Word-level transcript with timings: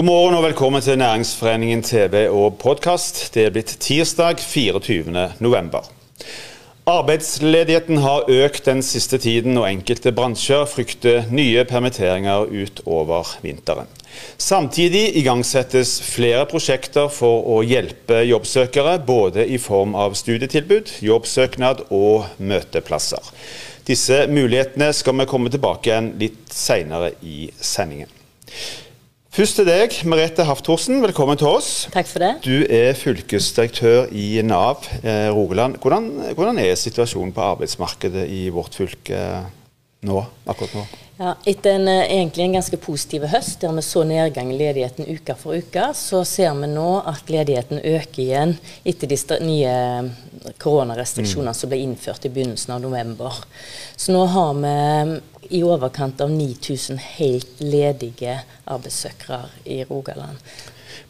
God 0.00 0.06
morgen 0.06 0.34
og 0.34 0.46
velkommen 0.46 0.80
til 0.80 0.96
Næringsforeningen 0.96 1.82
TV 1.84 2.22
og 2.32 2.54
podkast. 2.56 3.18
Det 3.34 3.42
er 3.44 3.50
blitt 3.52 3.74
tirsdag 3.84 4.40
24. 4.40 5.26
november. 5.44 5.90
Arbeidsledigheten 6.88 8.00
har 8.00 8.24
økt 8.32 8.64
den 8.64 8.80
siste 8.80 9.18
tiden, 9.20 9.58
og 9.60 9.68
enkelte 9.68 10.14
bransjer 10.16 10.64
frykter 10.64 11.28
nye 11.28 11.66
permitteringer 11.68 12.48
utover 12.48 13.34
vinteren. 13.44 13.92
Samtidig 14.40 15.18
igangsettes 15.20 15.98
flere 16.00 16.48
prosjekter 16.48 17.12
for 17.12 17.44
å 17.44 17.60
hjelpe 17.60 18.24
jobbsøkere, 18.24 19.02
både 19.04 19.44
i 19.44 19.60
form 19.60 19.92
av 19.92 20.16
studietilbud, 20.16 20.96
jobbsøknad 21.12 21.90
og 21.92 22.30
møteplasser. 22.38 23.34
Disse 23.84 24.24
mulighetene 24.32 24.94
skal 24.96 25.20
vi 25.20 25.28
komme 25.28 25.52
tilbake 25.52 25.92
igjen 25.92 26.14
litt 26.24 26.46
senere 26.48 27.18
i 27.20 27.50
sendingen. 27.60 28.08
Først 29.30 29.60
til 29.60 29.68
deg, 29.68 29.92
Merete 30.10 30.42
Haftorsen, 30.42 30.96
Velkommen 31.04 31.38
til 31.38 31.46
oss. 31.46 31.84
Takk 31.94 32.08
for 32.10 32.18
det. 32.18 32.30
Du 32.42 32.64
er 32.66 32.96
fylkesdirektør 32.98 34.08
i 34.10 34.42
Nav 34.42 34.88
eh, 35.04 35.28
Rogaland. 35.30 35.76
Hvordan, 35.78 36.08
hvordan, 36.34 36.58
er 36.58 36.74
situasjonen 36.74 37.30
på 37.36 37.44
arbeidsmarkedet 37.52 38.24
i 38.26 38.48
vårt 38.50 38.74
fylke 38.74 39.20
nå, 40.02 40.24
akkurat 40.50 40.74
nå? 40.74 40.82
Ja, 41.20 41.36
etter 41.46 41.78
en, 41.78 41.86
eh, 41.86 42.10
egentlig 42.16 42.48
en 42.48 42.58
ganske 42.58 42.82
positiv 42.82 43.28
høst, 43.30 43.60
der 43.62 43.78
vi 43.78 43.86
så 43.86 44.02
nedgang 44.08 44.50
i 44.50 44.58
ledigheten 44.58 45.06
uke 45.06 45.38
for 45.38 45.62
uke, 45.62 45.92
så 45.94 46.24
ser 46.26 46.50
vi 46.58 46.74
nå 46.74 46.90
at 47.06 47.30
ledigheten 47.30 47.84
øker 47.86 48.24
igjen 48.26 48.58
etter 48.82 49.14
de 49.14 49.40
nye 49.46 49.76
koronarestriksjonene 50.58 51.54
mm. 51.54 51.60
som 51.60 51.70
ble 51.70 51.84
innført 51.84 52.26
i 52.26 52.34
begynnelsen 52.34 52.74
av 52.74 52.82
november. 52.82 53.44
Så 53.94 54.10
nå 54.10 54.26
har 54.34 54.58
vi 54.58 55.39
i 55.50 55.62
overkant 55.66 56.20
av 56.20 56.30
9000 56.30 56.98
helt 57.18 57.62
ledige 57.62 58.38
arbeidssøkere 58.70 59.42
i 59.64 59.82
Rogaland. 59.88 60.38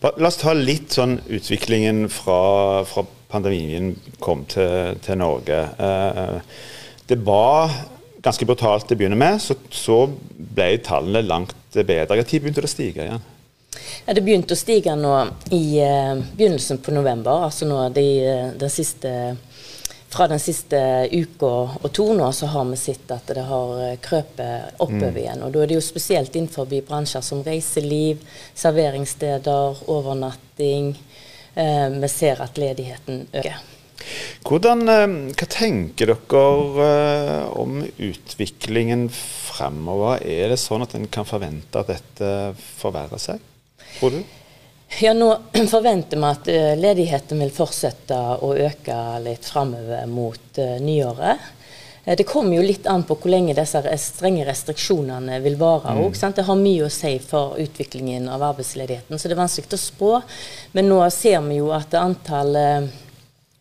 La 0.01 0.29
oss 0.31 0.41
ta 0.41 0.55
litt 0.57 0.95
sånn 0.97 1.19
utviklingen 1.29 2.07
fra, 2.13 2.41
fra 2.89 3.05
pandemien 3.31 3.93
kom 4.23 4.47
til, 4.49 4.97
til 5.05 5.21
Norge. 5.21 5.59
Eh, 5.77 6.39
det 7.11 7.19
var 7.27 7.75
ganske 8.25 8.47
brutalt 8.49 8.89
til 8.89 8.97
å 8.97 9.01
begynne 9.01 9.19
med, 9.21 9.41
så, 9.43 9.57
så 9.73 10.05
ble 10.09 10.73
tallene 10.85 11.25
langt 11.27 11.57
bedre. 11.75 12.17
Når 12.17 12.27
begynte 12.33 12.65
det 12.65 12.69
å 12.69 12.73
stige 12.73 13.07
igjen? 13.07 13.29
Ja, 14.07 14.15
det 14.17 14.25
begynte 14.27 14.57
å 14.57 14.59
stige 14.59 14.97
nå 14.99 15.13
i 15.55 15.63
uh, 15.79 16.19
begynnelsen 16.37 16.81
på 16.83 16.95
november, 16.95 17.47
altså 17.47 17.69
nå 17.69 17.85
de, 17.95 18.07
uh, 18.27 18.49
den 18.59 18.73
siste 18.73 19.13
fra 20.11 20.27
den 20.29 20.41
siste 20.43 20.79
uka 21.13 21.51
og 21.79 21.89
to 21.95 22.09
nå, 22.19 22.27
så 22.35 22.49
har 22.51 22.67
vi 22.67 22.79
sett 22.81 23.11
at 23.15 23.31
det 23.31 23.45
har 23.47 23.75
eh, 23.85 23.97
krøpet 24.03 24.81
oppover 24.83 25.15
mm. 25.15 25.21
igjen. 25.23 25.45
Og 25.47 25.55
da 25.55 25.63
er 25.63 25.71
det 25.71 25.79
jo 25.79 25.85
spesielt 25.87 26.37
innenfor 26.37 26.71
bransjer 26.89 27.23
som 27.25 27.45
reiseliv, 27.47 28.25
serveringssteder, 28.59 29.85
overnatting. 29.91 30.97
Eh, 31.55 31.87
vi 31.95 32.11
ser 32.11 32.43
at 32.43 32.59
ledigheten 32.59 33.29
øker. 33.33 33.61
Hvordan, 34.47 34.83
eh, 34.89 35.07
hva 35.37 35.47
tenker 35.53 36.15
dere 36.15 36.45
eh, 36.89 37.47
om 37.61 37.83
utviklingen 37.85 39.07
fremover? 39.13 40.25
Er 40.25 40.51
det 40.51 40.59
sånn 40.63 40.83
at 40.87 40.97
en 40.99 41.07
kan 41.13 41.29
forvente 41.29 41.79
at 41.79 41.93
dette 41.93 42.35
forverrer 42.81 43.21
seg, 43.21 43.43
tror 43.99 44.17
du? 44.17 44.40
Ja, 44.99 45.15
Nå 45.15 45.39
forventer 45.71 46.17
vi 46.17 46.25
at 46.25 46.49
eh, 46.49 46.77
ledigheten 46.79 47.39
vil 47.39 47.53
fortsette 47.55 48.17
å 48.43 48.53
øke 48.57 48.97
litt 49.23 49.47
framover 49.47 50.07
mot 50.11 50.59
uh, 50.59 50.77
nyåret. 50.83 51.45
Eh, 52.05 52.17
det 52.17 52.27
kommer 52.29 52.57
jo 52.59 52.65
litt 52.67 52.89
an 52.91 53.05
på 53.07 53.17
hvor 53.17 53.31
lenge 53.33 53.55
disse 53.57 53.81
strenge 54.03 54.45
restriksjonene 54.49 55.39
vil 55.45 55.57
vare. 55.61 55.95
Mm. 55.95 56.35
Det 56.35 56.47
har 56.49 56.59
mye 56.59 56.89
å 56.89 56.93
si 56.93 57.15
for 57.23 57.57
utviklingen 57.63 58.29
av 58.29 58.43
arbeidsledigheten, 58.51 59.19
så 59.19 59.31
det 59.31 59.39
er 59.39 59.43
vanskelig 59.45 59.79
å 59.79 59.85
spå. 59.85 60.11
Men 60.73 60.91
nå 60.91 61.01
ser 61.15 61.41
vi 61.47 61.61
jo 61.61 61.71
at 61.77 61.95
antall 61.95 62.59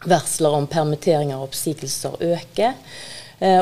varsler 0.09 0.55
om 0.55 0.67
permitteringer 0.71 1.37
og 1.37 1.51
oppsigelser 1.51 2.19
øker. 2.33 2.75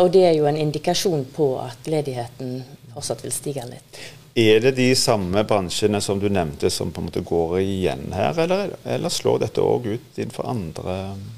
Og 0.02 0.08
det 0.14 0.24
er 0.26 0.36
jo 0.38 0.46
en 0.50 0.58
indikasjon 0.58 1.26
på 1.34 1.52
at 1.62 1.90
ledigheten 1.90 2.62
fortsatt 2.94 3.26
vil 3.26 3.34
stige 3.34 3.66
litt. 3.70 4.00
Er 4.38 4.60
det 4.62 4.76
de 4.78 4.92
samme 4.96 5.42
bransjene 5.50 5.98
som 6.02 6.20
du 6.22 6.28
nevnte 6.30 6.70
som 6.70 6.92
på 6.94 7.02
en 7.02 7.08
måte 7.08 7.24
går 7.26 7.56
igjen 7.64 8.12
her, 8.14 8.38
eller, 8.44 8.76
eller 8.86 9.10
slår 9.10 9.40
dette 9.48 9.64
òg 9.66 9.88
ut 9.96 10.20
innenfor 10.20 10.46
andre 10.52 10.98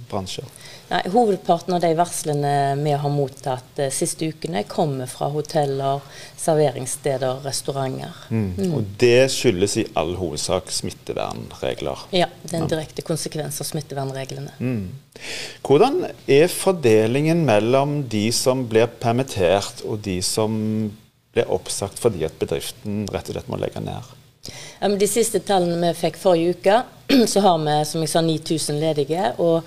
bransjer? 0.09 0.49
Nei, 0.89 0.99
Hovedparten 1.13 1.77
av 1.77 1.83
de 1.85 1.93
varslene 1.95 2.51
vi 2.81 2.97
har 2.99 3.13
mottatt 3.13 3.71
de 3.77 3.87
siste 3.93 4.27
ukene, 4.27 4.65
kommer 4.67 5.07
fra 5.07 5.29
hoteller, 5.31 6.03
serveringssteder, 6.35 7.39
restauranter. 7.45 8.19
Mm. 8.33 8.47
Mm. 8.57 8.71
Og 8.75 8.93
Det 8.99 9.29
skyldes 9.31 9.77
i 9.79 9.87
all 9.95 10.15
hovedsak 10.19 10.67
smittevernregler? 10.73 12.07
Ja, 12.19 12.27
det 12.43 12.55
er 12.55 12.63
en 12.65 12.71
direkte 12.71 13.05
konsekvens 13.05 13.61
av 13.63 13.69
smittevernreglene. 13.69 14.57
Mm. 14.59 14.89
Hvordan 15.63 16.01
er 16.27 16.51
fordelingen 16.51 17.45
mellom 17.47 18.01
de 18.09 18.27
som 18.35 18.67
blir 18.67 18.91
permittert 18.99 19.85
og 19.85 20.01
de 20.03 20.19
som 20.25 20.57
ble 21.35 21.45
oppsagt 21.45 21.99
fordi 22.01 22.25
at 22.27 22.39
bedriften 22.41 23.05
rett 23.13 23.29
og 23.29 23.37
slett 23.37 23.51
må 23.51 23.59
legge 23.61 23.83
ned? 23.83 24.15
Ja, 24.79 24.89
de 24.89 25.07
siste 25.09 25.41
tallene 25.45 25.91
vi 25.91 25.99
fikk 25.99 26.17
forrige 26.17 26.57
uke, 26.57 26.81
så 27.31 27.43
har 27.45 27.59
vi 27.63 27.79
som 27.85 28.03
jeg 28.05 28.13
sa 28.13 28.21
9000 28.25 28.79
ledige. 28.81 29.31
og 29.37 29.63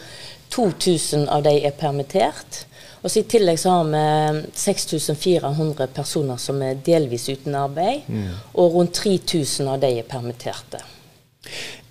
2000 0.53 1.28
av 1.33 1.43
de 1.47 1.55
er 1.65 1.72
permittert. 1.72 2.67
Og 3.03 3.11
så 3.11 3.22
I 3.22 3.28
tillegg 3.28 3.59
så 3.59 3.71
har 3.72 3.87
vi 3.89 4.43
6400 4.55 5.87
personer 5.95 6.37
som 6.39 6.61
er 6.62 6.83
delvis 6.84 7.25
uten 7.33 7.56
arbeid. 7.59 8.05
Mm. 8.06 8.34
Og 8.61 8.77
rundt 8.77 8.95
3000 9.01 9.71
av 9.72 9.81
de 9.83 9.95
er 9.99 10.09
permitterte. 10.09 10.83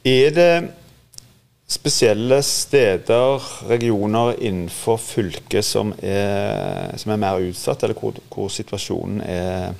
Er 0.07 0.31
det 0.35 0.51
spesielle 1.71 2.43
steder, 2.43 3.41
regioner 3.67 4.43
innenfor 4.43 4.97
fylket 4.97 5.65
som 5.65 5.93
er, 6.03 6.97
som 6.97 7.13
er 7.13 7.21
mer 7.21 7.39
utsatt, 7.39 7.85
eller 7.85 7.95
hvor, 7.95 8.17
hvor 8.33 8.49
situasjonen 8.51 9.21
er, 9.23 9.77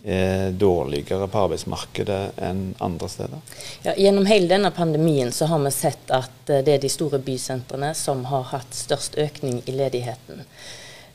er, 0.00 0.54
dårligere 0.56 1.28
på 1.28 1.42
arbeidsmarkedet 1.44 2.20
enn 2.46 2.62
andre 2.80 3.10
steder? 3.12 3.60
Ja, 3.84 3.92
gjennom 4.00 4.24
hele 4.30 4.48
denne 4.54 4.72
pandemien 4.72 5.32
så 5.32 5.50
har 5.50 5.60
vi 5.66 5.74
sett 5.76 6.14
at 6.14 6.48
eh, 6.48 6.64
det 6.64 6.78
er 6.78 6.82
de 6.86 6.92
store 6.92 7.20
bysentrene 7.20 7.92
som 7.98 8.24
har 8.32 8.48
hatt 8.54 8.72
størst 8.72 9.18
økning 9.20 9.60
i 9.66 9.76
ledigheten. 9.76 10.40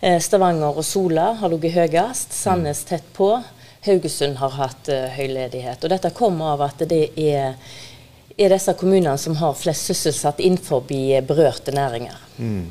Eh, 0.01 0.19
Stavanger 0.21 0.77
og 0.77 0.85
Sola 0.85 1.31
har 1.41 1.49
ligget 1.49 1.79
høyest, 1.79 2.37
Sandnes 2.37 2.85
tett 2.85 3.09
på. 3.17 3.33
Haugesund 3.81 4.37
har 4.37 4.53
hatt 4.59 4.89
uh, 4.93 5.07
høy 5.09 5.31
ledighet. 5.33 5.81
Og 5.81 5.89
dette 5.89 6.11
kommer 6.13 6.53
av 6.53 6.67
at 6.67 6.83
det 6.85 7.07
er 7.17 7.55
er 8.41 8.53
disse 8.53 8.73
kommunene 8.77 9.17
som 9.21 9.37
har 9.39 9.57
flest 9.57 9.91
sysselsatt 9.91 10.41
innenfor 10.43 10.85
berørte 10.87 11.73
næringer. 11.75 12.17
Mm. 12.37 12.69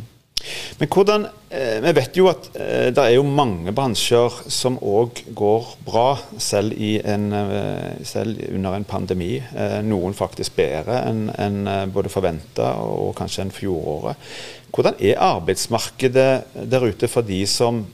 Men 0.78 0.88
hvordan, 0.88 1.26
eh, 1.50 1.82
Vi 1.82 1.92
vet 1.92 2.16
jo 2.16 2.28
at 2.28 2.48
eh, 2.56 2.88
det 2.94 2.98
er 2.98 3.14
jo 3.14 3.22
mange 3.22 3.72
bransjer 3.72 4.30
som 4.48 4.78
òg 4.78 5.22
går 5.36 5.66
bra, 5.84 6.18
selv, 6.38 6.72
en, 6.80 7.32
eh, 7.32 8.04
selv, 8.04 8.40
under 8.54 8.74
en 8.74 8.84
pandemi. 8.84 9.36
Eh, 9.36 9.80
noen 9.82 10.14
faktisk 10.14 10.56
bedre 10.56 11.02
enn 11.08 11.30
en, 11.38 11.66
eh, 11.68 11.86
både 11.86 12.08
forventa 12.08 12.72
og 12.80 13.14
kanskje 13.16 13.42
enn 13.44 13.50
fjoråret. 13.50 14.16
Hvordan 14.72 14.94
er 15.00 15.18
arbeidsmarkedet 15.18 16.44
der 16.70 16.86
ute 16.86 17.08
for 17.08 17.22
de 17.22 17.46
som 17.46 17.86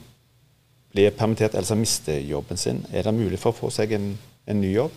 blir 0.95 1.11
permittert 1.11 1.55
eller 1.55 1.67
som 1.67 1.79
mister 1.79 2.21
jobben 2.21 2.57
sin? 2.57 2.85
Er 2.93 3.03
det 3.03 3.15
mulig 3.15 3.39
for 3.39 3.53
å 3.53 3.61
få 3.65 3.73
seg 3.73 3.93
en, 3.93 4.19
en 4.47 4.61
ny 4.61 4.73
jobb? 4.75 4.93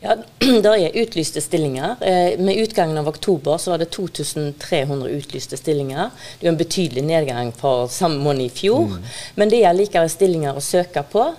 Ja, 0.00 0.16
Det 0.62 0.72
er 0.72 0.98
utlyste 1.02 1.40
stillinger. 1.40 1.96
Eh, 2.00 2.38
med 2.38 2.56
utgangen 2.62 2.98
av 2.98 3.08
oktober 3.08 3.58
så 3.58 3.72
var 3.72 3.82
det 3.82 3.90
2300 3.94 5.08
utlyste 5.08 5.56
stillinger. 5.56 6.10
Det 6.40 6.46
er 6.48 6.52
en 6.52 6.60
betydelig 6.60 7.04
nedgang 7.06 7.52
fra 7.56 7.88
samme 7.88 8.22
måned 8.22 8.46
i 8.46 8.52
fjor. 8.52 8.90
Mm. 8.90 9.08
Men 9.34 9.52
det 9.52 9.62
er 9.64 9.76
likevel 9.76 10.10
stillinger 10.12 10.58
å 10.58 10.64
søke 10.64 11.04
på. 11.12 11.30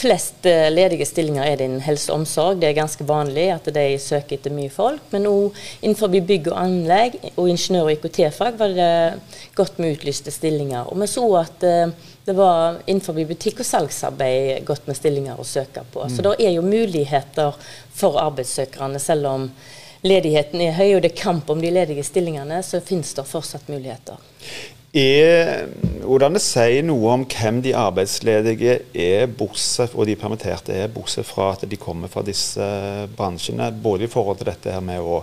Flest 0.00 0.46
eh, 0.46 0.68
ledige 0.72 1.06
stillinger 1.08 1.44
er 1.44 1.58
det 1.58 1.66
innen 1.66 1.82
helse 1.84 2.12
og 2.12 2.20
omsorg. 2.20 2.60
Det 2.60 2.70
er 2.70 2.78
ganske 2.78 3.04
vanlig 3.06 3.48
at 3.54 3.66
de 3.74 3.86
søker 4.00 4.38
etter 4.38 4.54
mye 4.54 4.70
folk. 4.72 5.02
Men 5.14 5.28
òg 5.30 5.58
innenfor 5.80 6.12
bygg 6.14 6.52
og 6.52 6.60
anlegg 6.60 7.18
og 7.34 7.50
ingeniør- 7.50 7.88
og 7.88 7.92
IKT-fag 7.96 8.60
var 8.60 8.76
det 8.76 8.92
godt 9.58 9.80
med 9.82 9.96
utlyste 9.96 10.32
stillinger. 10.34 10.88
Og 10.88 11.00
vi 11.02 11.10
så 11.10 11.26
at 11.40 11.66
eh, 11.66 11.92
det 12.24 12.36
var 12.38 12.80
innenfor 12.86 13.16
butikk 13.16 13.62
og 13.64 13.66
salgsarbeid 13.66 14.64
godt 14.68 14.86
med 14.86 14.98
stillinger 14.98 15.40
å 15.40 15.46
søke 15.46 15.84
på. 15.92 16.04
Mm. 16.04 16.16
Så 16.16 16.24
det 16.26 16.34
er 16.38 16.54
jo 16.54 16.66
muligheter 16.66 17.56
for 17.96 18.20
arbeidssøkerne, 18.22 19.00
selv 19.02 19.30
om 19.30 19.48
ledigheten 20.06 20.62
er 20.64 20.76
høy 20.78 20.94
og 20.94 21.02
det 21.04 21.12
er 21.12 21.22
kamp 21.22 21.50
om 21.52 21.60
de 21.60 21.72
ledige 21.72 22.04
stillingene, 22.06 22.62
så 22.64 22.80
finnes 22.84 23.12
det 23.16 23.26
fortsatt 23.28 23.68
muligheter. 23.72 24.20
Er, 24.90 25.68
hvordan 26.02 26.34
det 26.34 26.42
sier 26.42 26.82
noe 26.82 27.12
om 27.12 27.24
hvem 27.30 27.60
de 27.62 27.76
arbeidsledige 27.78 28.80
er, 28.90 29.28
bortsett, 29.30 29.94
og 29.94 30.08
de 30.08 30.16
permitterte 30.18 30.74
er, 30.74 30.90
bortsett 30.90 31.28
fra 31.28 31.52
at 31.54 31.62
de 31.70 31.78
kommer 31.78 32.10
fra 32.10 32.24
disse 32.26 32.64
bransjene, 33.14 33.70
både 33.70 34.08
i 34.08 34.10
forhold 34.10 34.40
til 34.40 34.50
dette 34.50 34.74
her 34.74 34.82
med 34.82 34.98
å 34.98 35.20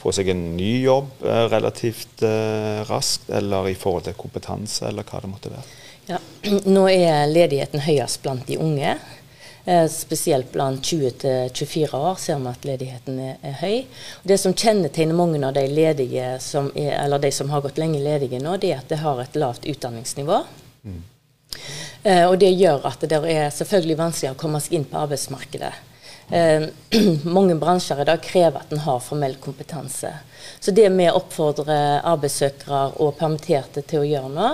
få 0.00 0.14
seg 0.16 0.30
en 0.32 0.40
ny 0.56 0.72
jobb 0.86 1.10
eh, 1.20 1.44
relativt 1.52 2.24
eh, 2.24 2.80
raskt, 2.88 3.28
eller 3.36 3.68
i 3.68 3.76
forhold 3.76 4.08
til 4.08 4.16
kompetanse, 4.16 4.86
eller 4.88 5.04
hva 5.04 5.20
det 5.20 5.32
måtte 5.34 5.52
være? 5.52 5.68
Ja, 6.08 6.20
nå 6.76 6.86
er 6.88 7.28
ledigheten 7.28 7.84
høyest 7.84 8.22
blant 8.24 8.48
de 8.48 8.56
unge. 8.56 8.96
Eh, 9.70 9.88
spesielt 9.88 10.52
blant 10.52 10.82
20-24 10.82 11.96
år 11.96 12.14
ser 12.14 12.38
vi 12.38 12.48
at 12.50 12.64
ledigheten 12.66 13.18
er, 13.22 13.36
er, 13.42 13.52
høy. 13.60 13.76
Det 14.26 14.38
som 14.42 14.54
kjennetegner 14.56 15.14
mange 15.14 15.38
av 15.46 15.52
de 15.54 15.62
ledige 15.70 16.32
som 16.42 16.72
er, 16.74 16.96
eller 17.04 17.22
de 17.22 17.30
som 17.30 17.52
har 17.54 17.62
gått 17.62 17.78
lenge 17.78 18.00
ledige 18.02 18.40
nå, 18.42 18.56
det 18.58 18.72
er 18.72 18.80
at 18.80 18.90
de 18.90 18.98
har 18.98 19.20
et 19.22 19.38
lavt 19.38 19.68
utdanningsnivå. 19.70 20.40
Mm. 20.82 20.96
Eh, 22.02 22.24
og 22.24 22.34
det 22.42 22.50
gjør 22.50 22.88
at 22.90 23.06
det 23.12 23.20
er 23.30 23.54
selvfølgelig 23.54 23.98
vanskelig 24.00 24.32
å 24.32 24.40
komme 24.42 24.58
seg 24.64 24.74
inn 24.80 24.88
på 24.90 25.04
arbeidsmarkedet. 25.04 25.70
Eh, 26.30 26.62
mange 27.24 27.54
bransjer 27.54 28.02
i 28.02 28.04
dag 28.04 28.22
krever 28.22 28.60
at 28.60 28.72
en 28.72 28.78
har 28.78 29.00
formell 29.02 29.34
kompetanse. 29.42 30.12
Så 30.60 30.70
det 30.70 30.88
vi 30.88 31.06
oppfordrer 31.10 32.04
arbeidssøkere 32.06 32.80
og 33.02 33.16
permitterte 33.18 33.82
til 33.82 34.02
å 34.02 34.06
gjøre 34.06 34.30
nå, 34.32 34.48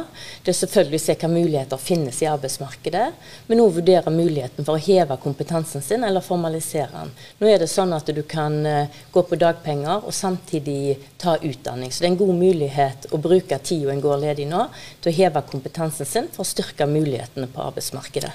det 0.44 0.52
er 0.52 0.56
selvfølgelig 0.56 1.00
å 1.00 1.05
se 1.05 1.17
hva 1.20 1.31
muligheter 1.31 1.82
finnes 1.82 2.20
i 2.23 2.28
arbeidsmarkedet, 2.31 3.06
men 3.46 3.62
òg 3.62 3.76
vurdere 3.78 4.12
muligheten 4.14 4.67
for 4.67 4.76
å 4.76 4.84
heve 4.87 5.19
kompetansen 5.23 5.84
sin 5.84 6.05
eller 6.06 6.25
formalisere 6.25 6.90
den. 6.93 7.12
Nå 7.40 7.50
er 7.50 7.62
det 7.62 7.70
sånn 7.70 7.94
at 7.96 8.08
du 8.08 8.22
kan 8.29 8.56
uh, 8.67 9.02
gå 9.12 9.25
på 9.29 9.38
dagpenger 9.40 10.06
og 10.06 10.17
samtidig 10.17 10.96
ta 11.22 11.37
utdanning. 11.37 11.93
Så 11.93 12.02
det 12.02 12.11
er 12.11 12.14
en 12.14 12.22
god 12.25 12.38
mulighet 12.40 13.11
å 13.12 13.20
bruke 13.22 13.61
tida 13.62 13.93
en 13.93 14.02
går 14.05 14.25
ledig 14.25 14.49
nå, 14.50 14.67
til 15.00 15.12
å 15.12 15.19
heve 15.20 15.44
kompetansen 15.50 16.08
sin 16.08 16.32
for 16.32 16.43
å 16.43 16.50
styrke 16.50 16.88
mulighetene 16.90 17.50
på 17.52 17.69
arbeidsmarkedet. 17.69 18.32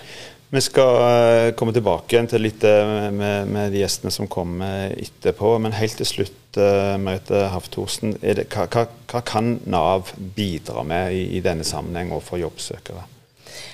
Vi 0.51 0.59
skal 0.61 0.97
uh, 0.99 1.53
komme 1.55 1.71
tilbake 1.71 2.11
igjen 2.11 2.27
til 2.27 2.43
litt 2.43 2.65
uh, 2.67 3.11
med, 3.15 3.47
med, 3.47 3.69
de 3.71 3.79
gjestene 3.79 4.11
som 4.11 4.27
kommer 4.27 4.91
etterpå. 4.99 5.53
Men 5.63 5.77
helt 5.77 5.95
til 6.01 6.09
slutt, 6.09 6.41
uh, 6.59 6.97
Merete 6.99 7.45
Hafthorsen. 7.53 8.17
Hva, 8.19 8.65
hva, 8.67 8.83
hva, 9.07 9.21
kan 9.23 9.53
Nav 9.71 10.11
bidra 10.35 10.83
med 10.83 11.15
i, 11.15 11.23
i 11.39 11.43
denne 11.45 11.63
sammenheng 11.63 12.11
overfor 12.11 12.41
jobbsøkere? 12.43 13.05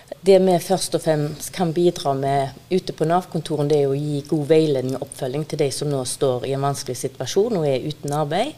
Det 0.08 0.38
vi 0.40 0.54
først 0.64 0.96
og 0.96 1.02
fremst 1.04 1.50
kan 1.56 1.74
bidra 1.76 2.14
med 2.16 2.56
ute 2.70 2.94
på 2.96 3.06
Nav-kontorene, 3.08 3.68
det 3.68 3.80
er 3.84 3.92
å 3.92 3.96
gi 3.96 4.22
god 4.28 4.46
veiledning 4.48 4.96
og 4.96 5.04
oppfølging 5.04 5.44
til 5.52 5.60
de 5.60 5.68
som 5.76 5.90
nå 5.92 6.00
står 6.08 6.46
i 6.48 6.54
en 6.56 6.64
vanskelig 6.64 6.96
situasjon 7.00 7.58
og 7.60 7.68
er 7.68 7.84
uten 7.84 8.16
arbeid. 8.16 8.54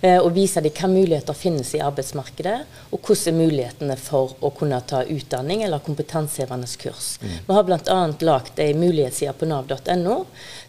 Eh, 0.00 0.16
og 0.16 0.32
vise 0.36 0.62
dem 0.64 0.72
hvilke 0.72 0.88
muligheter 0.88 1.36
finnes 1.36 1.74
i 1.76 1.82
arbeidsmarkedet, 1.84 2.56
og 2.88 3.04
hvordan 3.04 3.34
er 3.34 3.36
mulighetene 3.36 3.98
for 4.00 4.32
å 4.40 4.52
kunne 4.56 4.80
ta 4.88 5.02
utdanning 5.04 5.66
eller 5.66 5.84
kompetansehevende 5.84 6.72
kurs. 6.80 7.14
Mm. 7.20 7.36
Vi 7.46 7.58
har 7.58 7.68
bl.a. 7.68 8.00
lagd 8.24 8.64
ei 8.64 8.72
mulighetsside 8.72 9.36
på 9.36 9.48
nav.no 9.50 10.18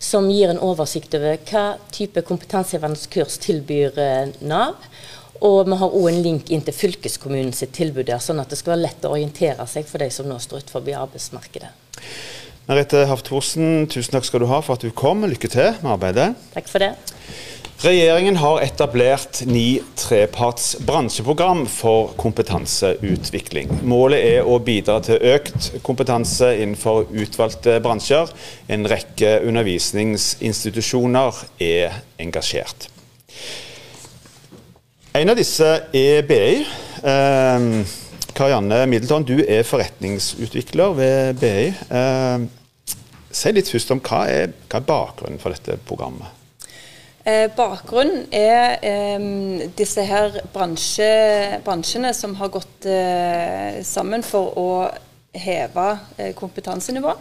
som 0.04 0.28
gir 0.32 0.52
en 0.52 0.60
oversikt 0.60 1.16
over 1.16 1.40
hva 1.48 1.66
type 1.96 2.28
kompetansehevende 2.28 3.08
kurs 3.12 3.40
tilbyr 3.44 4.00
eh, 4.04 4.36
Nav. 4.44 4.76
Og 5.44 5.66
vi 5.68 5.78
har 5.82 5.98
òg 6.00 6.08
en 6.12 6.22
link 6.24 6.52
inn 6.54 6.64
til 6.64 6.76
fylkeskommunen 6.76 7.54
sitt 7.56 7.74
tilbud 7.76 8.08
der, 8.08 8.22
sånn 8.24 8.40
at 8.40 8.52
det 8.52 8.60
skal 8.62 8.76
være 8.76 8.86
lett 8.86 9.08
å 9.08 9.14
orientere 9.18 9.68
seg 9.68 9.88
for 9.90 10.04
de 10.04 10.10
som 10.14 10.30
nå 10.30 10.40
står 10.40 10.64
utenfor 10.64 10.92
arbeidsmarkedet. 11.02 11.72
Merete 12.66 13.04
Haft 13.06 13.28
Thorsen, 13.30 13.86
tusen 13.92 14.16
takk 14.16 14.26
skal 14.26 14.42
du 14.42 14.50
ha 14.50 14.62
for 14.66 14.74
at 14.80 14.86
du 14.86 14.90
kom. 14.96 15.22
Lykke 15.30 15.52
til 15.54 15.76
med 15.84 15.92
arbeidet. 16.00 16.32
Takk 16.56 16.72
for 16.72 16.82
det. 16.82 16.96
Regjeringen 17.84 18.40
har 18.40 18.62
etablert 18.64 19.42
ni 19.46 19.82
treparts 20.00 20.78
bransjeprogram 20.88 21.66
for 21.70 22.14
kompetanseutvikling. 22.18 23.70
Målet 23.86 24.24
er 24.24 24.48
å 24.48 24.56
bidra 24.64 24.96
til 25.04 25.20
økt 25.36 25.74
kompetanse 25.86 26.54
innenfor 26.56 27.12
utvalgte 27.12 27.76
bransjer. 27.84 28.32
En 28.72 28.88
rekke 28.90 29.42
undervisningsinstitusjoner 29.52 31.44
er 31.62 32.00
engasjert. 32.24 32.88
En 35.16 35.30
av 35.32 35.38
disse 35.40 35.68
er 35.96 36.26
BI. 36.28 36.56
Eh, 37.08 37.66
Karianne 38.36 38.82
Middleton, 38.92 39.24
du 39.24 39.38
er 39.40 39.64
forretningsutvikler 39.64 40.96
ved 40.98 41.38
BI. 41.40 41.70
Eh, 41.72 42.44
si 43.32 43.54
litt 43.56 43.72
først 43.72 43.94
om 43.96 44.02
hva 44.04 44.26
er, 44.28 44.52
hva 44.68 44.82
er 44.82 44.90
bakgrunnen 44.90 45.40
for 45.40 45.56
dette 45.56 45.78
programmet? 45.88 46.28
Eh, 47.24 47.46
bakgrunnen 47.56 48.26
er 48.36 48.76
eh, 48.84 49.70
disse 49.80 50.04
her 50.04 50.36
bransje, 50.52 51.08
bransjene 51.64 52.12
som 52.12 52.36
har 52.42 52.52
gått 52.52 52.90
eh, 52.92 53.80
sammen 53.88 54.26
for 54.26 54.52
å 54.60 54.68
heve 55.32 55.88
eh, 56.18 56.36
kompetansenivå. 56.36 57.16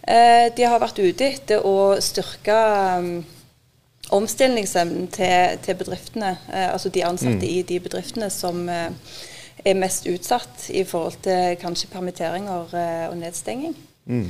Eh, 0.00 0.48
de 0.56 0.64
har 0.64 0.80
vært 0.80 1.04
ute 1.04 1.28
etter 1.28 1.68
å 1.68 1.92
styrke 2.00 2.56
omstillingsevnen 4.12 5.06
til, 5.12 5.58
til, 5.64 5.78
bedriftene, 5.80 6.36
eh, 6.52 6.72
altså 6.72 6.92
de 6.92 7.04
ansatte 7.04 7.46
mm. 7.46 7.50
i 7.50 7.62
de 7.68 7.78
bedriftene 7.80 8.30
som 8.30 8.68
eh, 8.68 8.90
er 9.64 9.78
mest 9.78 10.08
utsatt 10.10 10.68
i 10.70 10.84
forhold 10.88 11.20
til 11.24 11.56
kanskje 11.60 11.90
permitteringer 11.92 12.76
eh, 12.76 13.06
og 13.10 13.16
nedstenging. 13.20 13.76
Mm. 14.06 14.28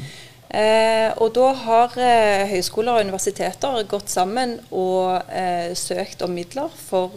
Eh, 0.53 1.09
og 1.17 1.31
da 1.33 1.47
har 1.57 1.95
eh, 1.97 2.51
høyskoler 2.51 2.99
og 2.99 3.07
universiteter 3.07 3.79
gått 3.89 4.11
sammen 4.13 4.59
og 4.69 5.23
eh, 5.33 5.73
søkt 5.79 6.21
om 6.27 6.35
midler 6.37 6.69
for, 6.77 7.15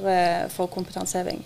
for 0.54 0.72
kompetanseheving. 0.72 1.44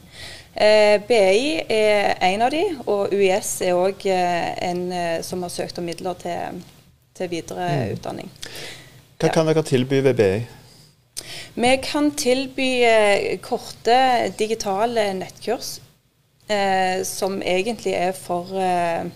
BI 0.60 1.44
er 1.71 2.18
en 2.25 2.42
av 2.44 2.50
de, 2.51 2.62
og 2.89 3.13
UiS 3.13 3.51
er 3.63 3.77
òg 3.77 4.01
en 4.10 4.81
som 5.24 5.45
har 5.45 5.54
søkt 5.54 5.77
om 5.80 5.86
midler 5.88 6.18
til, 6.19 6.57
til 7.16 7.30
videre 7.31 7.68
mm. 7.69 7.94
utdanning. 7.94 8.31
Hva 9.21 9.30
kan 9.31 9.48
dere 9.48 9.63
tilby 9.63 10.01
ved 10.04 10.18
BI? 10.19 10.59
Vi 11.60 11.78
kan 11.84 12.12
tilby 12.16 12.84
eh, 12.88 13.38
korte 13.44 14.32
digitale 14.40 15.10
nettkurs 15.14 15.82
eh, 16.48 17.04
som 17.04 17.42
egentlig 17.42 17.94
er 17.94 18.14
for 18.16 18.48
eh, 18.56 19.10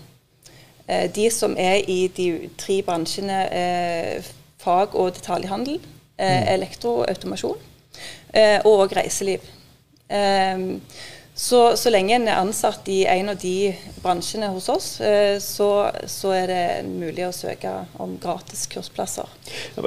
eh, 0.86 1.06
de 1.14 1.30
som 1.32 1.54
er 1.56 1.88
i 1.88 2.10
de 2.16 2.50
tre 2.60 2.82
bransjene 2.84 3.38
eh, 3.48 4.28
fag 4.60 4.92
og 4.92 5.14
detaljhandel, 5.16 5.80
mm. 6.18 6.44
elektroautomasjon 6.54 7.58
og 8.64 8.92
reiseliv. 8.96 9.40
Så, 11.36 11.76
så, 11.76 11.90
lenge 11.90 12.14
en 12.14 12.28
er 12.30 12.38
ansatt 12.38 12.86
i 12.94 13.00
en 13.10 13.32
av 13.32 13.38
de 13.42 13.72
bransjene 14.04 14.52
hos 14.54 14.68
oss, 14.70 14.88
eh, 15.02 15.40
så, 15.42 15.88
så 16.06 16.30
er 16.30 16.46
det 16.46 16.66
mulig 16.86 17.24
å 17.26 17.32
søke 17.34 17.72
om 17.98 18.12
gratis 18.22 18.68
kursplasser. 18.70 19.26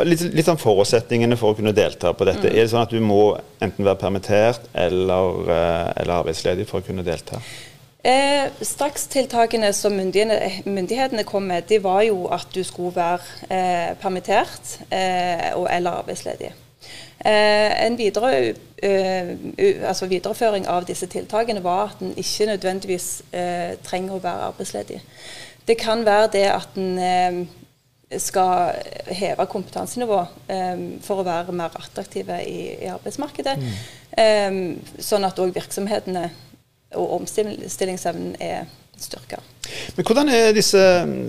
Litt, 0.03 0.25
litt 0.35 0.51
om 0.51 0.59
forutsetningene 0.59 1.39
for 1.39 1.55
å 1.55 1.59
kunne 1.59 1.71
delta 1.71 2.11
på 2.11 2.27
dette. 2.27 2.49
Mm. 2.49 2.51
Er 2.51 2.59
det 2.59 2.67
sånn 2.73 2.83
at 2.83 2.91
du 2.91 2.99
må 2.99 3.21
enten 3.63 3.87
være 3.87 4.01
permittert 4.03 4.67
eller, 4.75 5.39
eh, 5.47 5.95
eller 6.03 6.17
arbeidsledig 6.19 6.67
for 6.67 6.83
å 6.83 6.89
kunne 6.89 7.07
delta? 7.07 7.39
Eh, 8.03 8.51
strakstiltakene 8.61 9.71
som 9.73 9.95
myndighetene, 9.95 11.23
kom 11.23 11.47
med, 11.47 11.63
det 11.67 11.79
var 11.83 12.03
jo 12.05 12.27
at 12.31 12.47
du 12.55 12.61
skulle 12.63 12.91
være 12.95 13.47
eh, 13.47 13.95
permittert 13.99 14.77
eh, 14.91 15.53
og, 15.55 15.67
eller 15.71 16.03
arbeidsledig. 16.03 16.51
Eh, 17.25 17.85
en 17.85 17.97
videre, 17.97 18.53
uh, 18.83 19.29
altså 19.89 20.05
videreføring 20.05 20.67
av 20.69 20.85
disse 20.85 21.07
tiltakene 21.09 21.63
var 21.65 21.95
at 21.95 22.03
en 22.05 22.13
ikke 22.13 22.45
nødvendigvis 22.51 23.07
uh, 23.33 23.73
trenger 23.83 24.19
å 24.19 24.21
være 24.21 24.49
arbeidsledig. 24.51 24.99
Det 25.67 25.75
kan 25.81 26.05
være 26.05 26.29
det 26.35 26.43
at 26.51 26.77
en 26.77 27.47
skal 28.21 28.77
heve 29.11 29.43
kompetansenivået 29.51 30.29
for 31.03 31.19
å 31.19 31.25
være 31.27 31.51
mer 31.51 31.73
attraktive 31.75 32.37
i, 32.47 32.61
i 32.85 32.87
arbeidsmarkedet. 32.87 33.57
Mm. 34.15 34.69
sånn 35.03 35.27
at 35.27 35.41
òg 35.43 35.51
virksomhetene 35.57 36.21
og 36.95 37.17
omstillingsevnen 37.17 38.37
er 38.39 38.63
styrka. 38.95 39.41
Men 39.97 40.07
Hvordan 40.07 40.31
er 40.31 40.55
disse, 40.55 40.79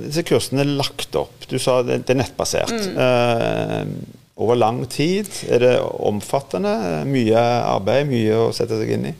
disse, 0.06 0.22
kursene 0.30 0.68
lagt 0.68 1.18
opp? 1.18 1.48
Du 1.50 1.58
sa 1.58 1.80
det, 1.82 2.04
det 2.06 2.14
er 2.14 2.22
nettbasert. 2.22 2.78
Mm 2.94 3.98
over 4.38 4.54
lang 4.54 4.84
tid? 4.90 5.28
Er 5.50 5.58
det 5.58 5.74
omfattende? 5.82 7.04
Mye 7.10 7.42
arbeid, 7.66 8.06
mye 8.10 8.38
å 8.38 8.52
sette 8.54 8.78
seg 8.78 8.94
inn 8.94 9.10
i? 9.10 9.14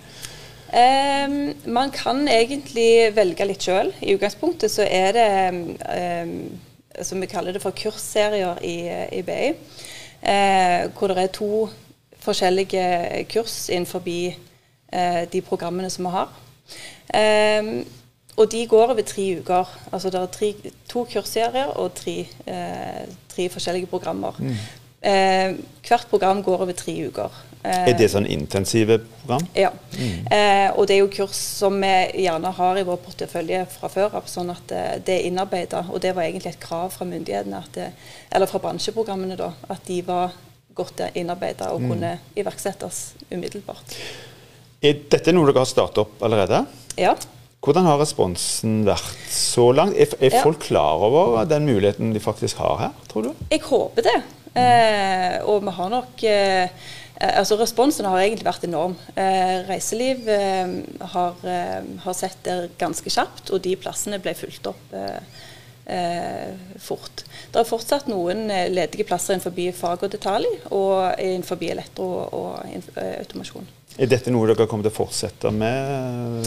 Um, 0.68 1.54
man 1.72 1.90
kan 1.90 2.26
egentlig 2.28 3.10
velge 3.16 3.46
litt 3.48 3.64
sjøl. 3.64 3.90
I 4.04 4.14
utgangspunktet 4.18 4.72
så 4.72 4.84
er 4.84 5.16
det 5.16 5.28
um, 5.50 6.34
som 7.02 7.20
vi 7.22 7.30
kaller 7.30 7.56
det 7.56 7.62
for 7.62 7.76
kursserier 7.76 8.60
i, 8.62 8.76
i 9.18 9.22
BI. 9.24 9.52
Uh, 10.18 10.88
hvor 10.98 11.14
det 11.14 11.24
er 11.24 11.34
to 11.34 11.68
forskjellige 12.22 13.24
kurs 13.32 13.68
innenfor 13.72 14.02
uh, 14.04 15.22
de 15.32 15.42
programmene 15.46 15.90
som 15.90 16.06
vi 16.06 16.14
har. 16.14 16.34
Um, 17.08 17.86
og 18.38 18.52
de 18.52 18.66
går 18.70 18.92
over 18.92 19.02
tre 19.02 19.38
uker. 19.40 19.78
Altså 19.92 20.10
det 20.10 20.20
er 20.20 20.26
tre, 20.26 20.52
to 20.88 21.06
kursserier 21.10 21.72
og 21.74 21.94
tre, 21.94 22.20
uh, 22.46 23.08
tre 23.32 23.48
forskjellige 23.48 23.90
programmer. 23.90 24.36
Mm. 24.38 24.54
Eh, 25.00 25.54
hvert 25.86 26.08
program 26.10 26.42
går 26.42 26.64
over 26.64 26.74
tre 26.76 26.94
uker. 27.06 27.36
Eh, 27.62 27.88
er 27.90 27.96
det 27.98 28.08
sånn 28.12 28.26
intensive 28.30 29.00
program? 29.20 29.44
Ja. 29.58 29.70
Mm. 29.94 30.26
Eh, 30.30 30.68
og 30.78 30.86
det 30.88 30.96
er 30.96 31.00
jo 31.02 31.10
kurs 31.12 31.38
som 31.38 31.78
vi 31.82 32.24
gjerne 32.24 32.52
har 32.54 32.78
i 32.78 32.84
vår 32.86 33.00
portefølje 33.02 33.64
fra 33.72 33.90
før 33.92 34.18
av, 34.20 34.28
sånn 34.30 34.52
at 34.54 34.74
eh, 34.74 34.92
det 35.04 35.16
er 35.18 35.30
innarbeida. 35.30 35.84
Og 35.92 36.02
det 36.02 36.14
var 36.16 36.26
egentlig 36.26 36.54
et 36.54 36.62
krav 36.62 36.92
fra 36.94 37.06
myndighetene, 37.08 37.62
det, 37.74 37.90
eller 38.34 38.50
fra 38.50 38.62
bransjeprogrammene, 38.62 39.38
da, 39.38 39.52
at 39.68 39.82
de 39.90 40.00
var 40.06 40.36
godt 40.78 41.02
innarbeida 41.18 41.72
og 41.74 41.82
mm. 41.82 41.88
kunne 41.90 42.12
iverksettes 42.38 43.00
umiddelbart. 43.32 43.96
Er 44.78 45.02
dette 45.10 45.34
noe 45.34 45.48
dere 45.48 45.64
har 45.64 45.66
startet 45.66 46.04
opp 46.04 46.22
allerede? 46.22 46.62
Ja. 46.98 47.16
Hvordan 47.66 47.88
har 47.88 47.98
responsen 47.98 48.84
vært 48.86 49.24
så 49.34 49.72
langt? 49.74 49.96
Er, 49.98 50.12
er 50.22 50.36
ja. 50.36 50.42
folk 50.46 50.62
klar 50.62 51.02
over 51.02 51.40
den 51.50 51.66
muligheten 51.66 52.12
de 52.14 52.22
faktisk 52.22 52.62
har 52.62 52.76
her, 52.84 53.00
tror 53.10 53.26
du? 53.26 53.32
Jeg 53.50 53.64
håper 53.66 54.06
det. 54.06 54.20
Eh, 54.54 55.36
og 55.44 55.64
vi 55.66 55.74
har 55.76 55.92
nok 55.92 56.24
eh, 56.28 56.86
altså 57.18 57.58
Responsen 57.58 58.06
har 58.08 58.20
egentlig 58.22 58.46
vært 58.46 58.66
enorm. 58.68 58.96
Eh, 59.18 59.58
reiseliv 59.68 60.28
eh, 60.30 60.74
har, 61.14 61.44
eh, 61.44 61.82
har, 62.04 62.16
sett 62.16 62.38
det 62.46 62.58
ganske 62.80 63.10
kjapt, 63.10 63.50
og 63.50 63.62
de 63.64 63.76
plassene 63.80 64.20
ble 64.22 64.34
fulgt 64.38 64.70
opp 64.70 64.94
eh, 64.94 65.20
fort. 66.84 67.24
Det 67.48 67.62
er 67.62 67.68
fortsatt 67.68 68.10
noen 68.10 68.46
ledige 68.70 69.06
plasser 69.08 69.34
innenfor 69.34 69.56
fag 69.72 70.04
og 70.04 70.12
detalj, 70.12 70.50
og 70.68 71.16
innenfor 71.16 71.64
elektro 71.64 72.10
og 72.28 72.58
automasjon. 72.98 73.66
Er 73.98 74.06
dette 74.06 74.30
noe 74.30 74.46
dere 74.46 74.68
kommer 74.70 74.86
til 74.86 74.92
å 74.92 74.98
fortsette 75.00 75.50
med? 75.50 76.44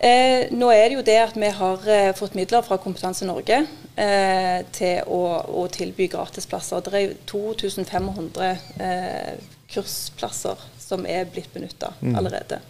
Eh, 0.00 0.50
nå 0.52 0.68
er 0.72 0.88
det 0.88 0.96
jo 0.98 1.04
det 1.06 1.16
at 1.22 1.36
vi 1.38 1.48
har 1.54 1.86
eh, 1.88 2.10
fått 2.16 2.36
midler 2.36 2.64
fra 2.66 2.80
Kompetanse 2.80 3.24
Norge 3.28 3.62
eh, 3.96 4.60
til 4.72 5.06
å, 5.06 5.22
å, 5.60 5.66
tilby 5.72 6.08
gratisplasser. 6.12 6.82
Det 6.84 7.00
er 7.00 7.14
2500 7.30 8.50
eh, 8.80 9.32
kursplasser 9.70 10.60
som 10.80 11.06
er 11.06 11.28
blitt 11.30 11.52
benytta 11.54 11.92
mm. 12.00 12.14
allerede. 12.18 12.60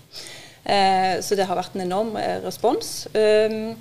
Eh, 0.64 1.20
så 1.24 1.36
det 1.36 1.48
har 1.48 1.58
vært 1.58 1.76
en 1.76 1.86
enorm 1.86 2.14
eh, 2.20 2.38
respons. 2.44 3.08
Um, 3.14 3.74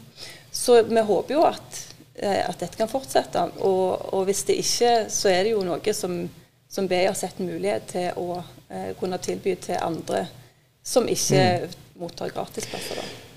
så 0.51 0.81
vi 0.87 1.05
håper 1.05 1.35
jo 1.35 1.45
at, 1.45 1.81
at 2.19 2.59
dette 2.59 2.79
kan 2.79 2.91
fortsette. 2.91 3.45
Og, 3.59 4.13
og, 4.13 4.23
hvis 4.27 4.45
det 4.47 4.59
ikke, 4.63 4.93
så 5.13 5.31
er 5.31 5.43
det 5.45 5.53
jo 5.53 5.63
noe 5.67 5.93
som, 5.95 6.21
som 6.69 6.89
BI 6.89 7.03
har 7.05 7.17
sett 7.17 7.39
en 7.39 7.51
mulighet 7.51 7.85
til 7.93 8.17
å 8.19 8.41
kunne 8.99 9.17
tilby 9.17 9.55
til 9.57 9.79
andre 9.81 10.27
som 10.85 11.07
ikke 11.09 11.41
mm. 11.65 11.79
mottar 12.01 12.33
gratisplasser. 12.33 13.01
da. 13.01 13.28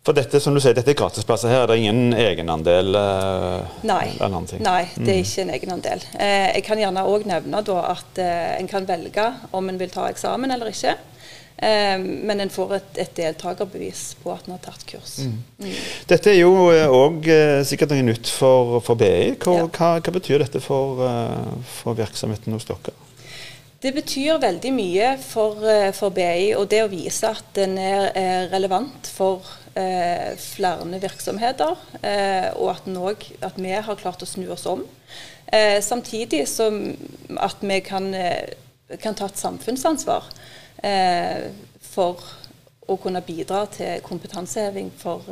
For 0.00 0.16
dette 0.16 0.40
som 0.40 0.54
du 0.56 0.62
sier, 0.64 0.72
dette 0.72 0.94
er 0.94 0.96
gratisplasser 0.96 1.52
her, 1.52 1.66
er 1.66 1.74
det 1.74 1.82
ingen 1.82 2.14
egenandel? 2.16 2.94
Eh, 2.96 3.80
Nei, 3.84 4.06
Nei, 4.16 4.86
det 4.96 5.12
er 5.12 5.18
mm. 5.18 5.26
ikke 5.26 5.42
en 5.42 5.52
egenandel. 5.58 6.04
Eh, 6.16 6.46
jeg 6.54 6.64
kan 6.64 6.80
gjerne 6.80 7.04
òg 7.04 7.26
nevne 7.28 7.60
da, 7.66 7.76
at 7.90 8.20
eh, 8.24 8.54
en 8.56 8.70
kan 8.70 8.88
velge 8.88 9.26
om 9.52 9.68
en 9.68 9.80
vil 9.80 9.92
ta 9.92 10.08
eksamen 10.08 10.56
eller 10.56 10.72
ikke. 10.72 10.96
Eh, 11.60 12.00
men 12.00 12.40
en 12.40 12.48
får 12.48 12.72
et, 12.78 12.90
et 13.04 13.12
deltakerbevis 13.20 14.06
på 14.22 14.32
at 14.32 14.48
en 14.48 14.56
har 14.56 14.64
tatt 14.64 14.86
kurs. 14.88 15.18
Mm. 15.20 15.36
Mm. 15.60 15.76
Dette 16.08 16.32
er 16.32 16.40
jo 16.40 16.54
òg 16.72 17.28
eh, 17.28 17.60
sikkert 17.68 17.92
noe 17.92 18.08
nytt 18.08 18.32
for, 18.32 18.78
for 18.80 18.96
BI. 18.96 19.34
Hva, 19.36 19.58
ja. 19.60 19.68
hva, 19.68 19.92
hva, 20.00 20.16
betyr 20.16 20.40
dette 20.40 20.64
for, 20.64 21.04
eh, 21.04 21.70
for 21.82 22.00
virksomheten 22.00 22.56
hos 22.56 22.64
dere? 22.72 22.96
Det 23.80 23.92
betyr 23.96 24.40
veldig 24.40 24.72
mye 24.76 25.12
for, 25.20 25.60
eh, 25.68 25.90
for, 25.96 26.16
BI, 26.16 26.54
og 26.56 26.70
det 26.72 26.86
å 26.86 26.92
vise 26.92 27.28
at 27.28 27.52
den 27.60 27.76
er, 27.76 28.48
relevant 28.48 29.12
for 29.12 29.44
eh, 29.74 30.36
flere 30.38 31.00
virksomheter, 31.00 31.76
eh, 32.02 32.50
og 32.56 32.70
at, 32.74 32.88
også, 32.88 33.34
at, 33.42 33.58
vi 33.60 33.70
har 33.70 34.00
klart 34.00 34.22
å 34.22 34.28
snu 34.28 34.48
oss 34.52 34.66
om. 34.66 34.84
Eh, 35.52 35.80
samtidig 35.82 36.46
som 36.48 36.80
at 37.38 37.56
vi 37.60 37.80
kan, 37.80 38.14
eh, 38.14 38.54
kan 39.02 39.14
ta 39.14 39.26
et 39.26 39.38
samfunnsansvar 39.38 40.30
eh, 40.82 41.50
for 41.80 42.22
å 42.90 42.96
kunne 42.96 43.22
bidra 43.22 43.66
til 43.70 44.00
kompetanseheving 44.02 44.90
for, 44.98 45.22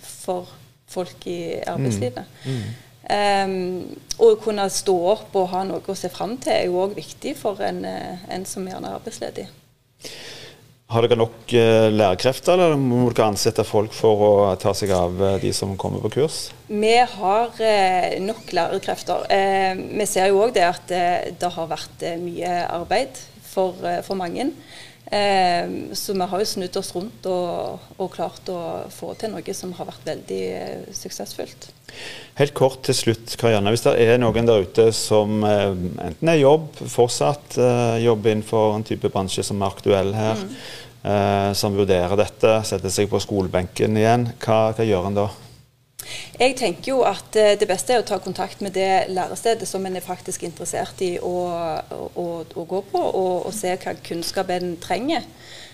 for 0.00 0.48
folk 0.88 1.26
i 1.28 1.60
arbeidslivet. 1.68 2.24
Mm. 2.44 2.54
Mm. 2.54 2.78
Um, 3.10 3.96
å 4.22 4.34
kunne 4.38 4.66
stå 4.70 4.94
opp 5.14 5.34
og 5.34 5.48
ha 5.50 5.64
noe 5.66 5.82
å 5.82 5.96
se 5.98 6.10
fram 6.12 6.36
til 6.38 6.52
er 6.52 6.66
jo 6.68 6.82
òg 6.84 6.92
viktig 6.98 7.32
for 7.38 7.58
en, 7.64 7.80
eh, 7.88 8.20
en, 8.30 8.44
som 8.46 8.66
gjerne 8.68 8.86
er 8.86 8.98
arbeidsledig. 9.00 9.46
Har 10.90 11.06
dere 11.06 11.20
nok 11.20 11.52
uh, 11.54 11.86
lærerkrefter, 11.94 12.58
eller 12.58 12.80
må 12.80 13.04
dere 13.12 13.28
ansette 13.30 13.62
folk 13.62 13.92
for 13.94 14.24
å 14.26 14.30
ta 14.58 14.72
seg 14.74 14.90
av 14.90 15.20
uh, 15.22 15.36
de 15.38 15.52
som 15.54 15.76
kommer 15.78 16.02
på 16.02 16.10
kurs? 16.16 16.38
Vi 16.66 16.96
har 16.98 17.52
uh, 17.54 18.06
nok 18.24 18.50
lærerkrefter. 18.56 19.28
vi 19.78 20.06
ser 20.10 20.32
jo 20.32 20.42
òg 20.42 20.56
det 20.56 20.66
at 20.66 20.90
det 21.38 21.52
har 21.54 21.70
vært 21.70 22.02
mye 22.18 22.56
arbeid 22.66 23.22
for, 23.52 23.78
for 24.06 24.18
mange. 24.18 24.50
Eh, 25.10 25.70
så 25.92 26.14
vi 26.14 26.26
har 26.30 26.42
jo 26.42 26.46
snudd 26.46 26.76
oss 26.78 26.92
rundt 26.94 27.24
og, 27.26 27.86
og, 27.96 28.10
klart 28.14 28.46
å 28.52 28.60
få 28.94 29.10
til 29.18 29.32
noe 29.32 29.54
som 29.58 29.72
har 29.74 29.88
vært 29.88 30.04
veldig 30.06 30.42
eh, 30.54 30.84
suksessfullt. 30.94 31.66
Helt 32.38 32.54
kort 32.54 32.84
til 32.86 32.94
slutt, 32.94 33.34
Karianne. 33.40 33.72
Hvis 33.74 33.82
det 33.88 33.96
er 34.04 34.20
noen 34.22 34.46
der 34.46 34.62
ute 34.62 34.86
som 34.94 35.42
eh, 35.42 35.74
enten 36.06 36.30
er 36.30 36.38
jobb, 36.38 36.78
fortsatt 36.94 37.58
eh, 37.58 37.96
jobber 38.04 38.36
innenfor 38.36 38.76
en 38.76 38.86
type 38.86 39.10
bransje 39.10 39.42
som 39.50 39.58
er 39.58 39.74
aktuell 39.74 40.14
her, 40.14 40.46
mm. 40.46 40.62
Som 41.56 41.78
vurderer 41.78 42.12
dette, 42.20 42.58
setter 42.68 42.92
seg 42.92 43.06
på 43.08 43.16
skolebenken 43.24 43.94
igjen, 43.96 44.26
hva, 44.44 44.58
hva 44.76 44.84
gjør 44.84 45.06
en 45.08 45.14
da? 45.16 45.22
Jeg 46.40 46.56
tenker 46.58 46.92
jo 46.92 47.00
at 47.06 47.36
eh, 47.38 47.56
det 47.60 47.68
beste 47.68 47.94
er 47.94 48.02
å 48.02 48.06
ta 48.06 48.18
kontakt 48.22 48.62
med 48.64 48.74
det 48.76 49.10
lærestedet 49.12 49.68
som 49.68 49.84
en 49.86 49.98
er 49.98 50.04
faktisk 50.04 50.44
interessert 50.48 51.00
i 51.04 51.14
å, 51.22 51.34
å, 51.90 52.26
å 52.44 52.66
gå 52.68 52.82
på, 52.90 53.00
og, 53.00 53.34
og, 53.46 53.50
se 53.54 53.74
hva 53.76 53.96
kunnskap 54.06 54.52
en 54.54 54.76
trenger. 54.82 55.26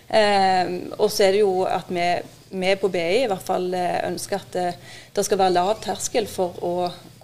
Eh, 0.09 0.73
og 0.99 1.11
så 1.11 1.27
er 1.27 1.37
det 1.37 1.43
jo 1.43 1.67
at 1.67 1.91
vi, 1.91 2.07
vi, 2.53 2.73
på 2.79 2.91
BI 2.93 3.07
i 3.25 3.29
hvert 3.31 3.47
fall 3.47 3.69
eh, 3.75 4.01
ønsker 4.07 4.43
at 4.43 4.53
det, 4.55 4.67
det, 5.17 5.27
skal 5.27 5.41
være 5.43 5.57
lav 5.57 5.77
terskel 5.85 6.29
for 6.31 6.59
å 6.63 6.75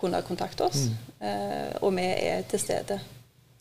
kunne 0.01 0.23
kontakte 0.27 0.67
oss. 0.67 0.89
Mm. 0.89 1.11
Eh, 1.23 1.75
og 1.83 1.95
vi 1.99 2.09
er 2.11 2.47
til 2.51 2.63
stede. 2.63 2.99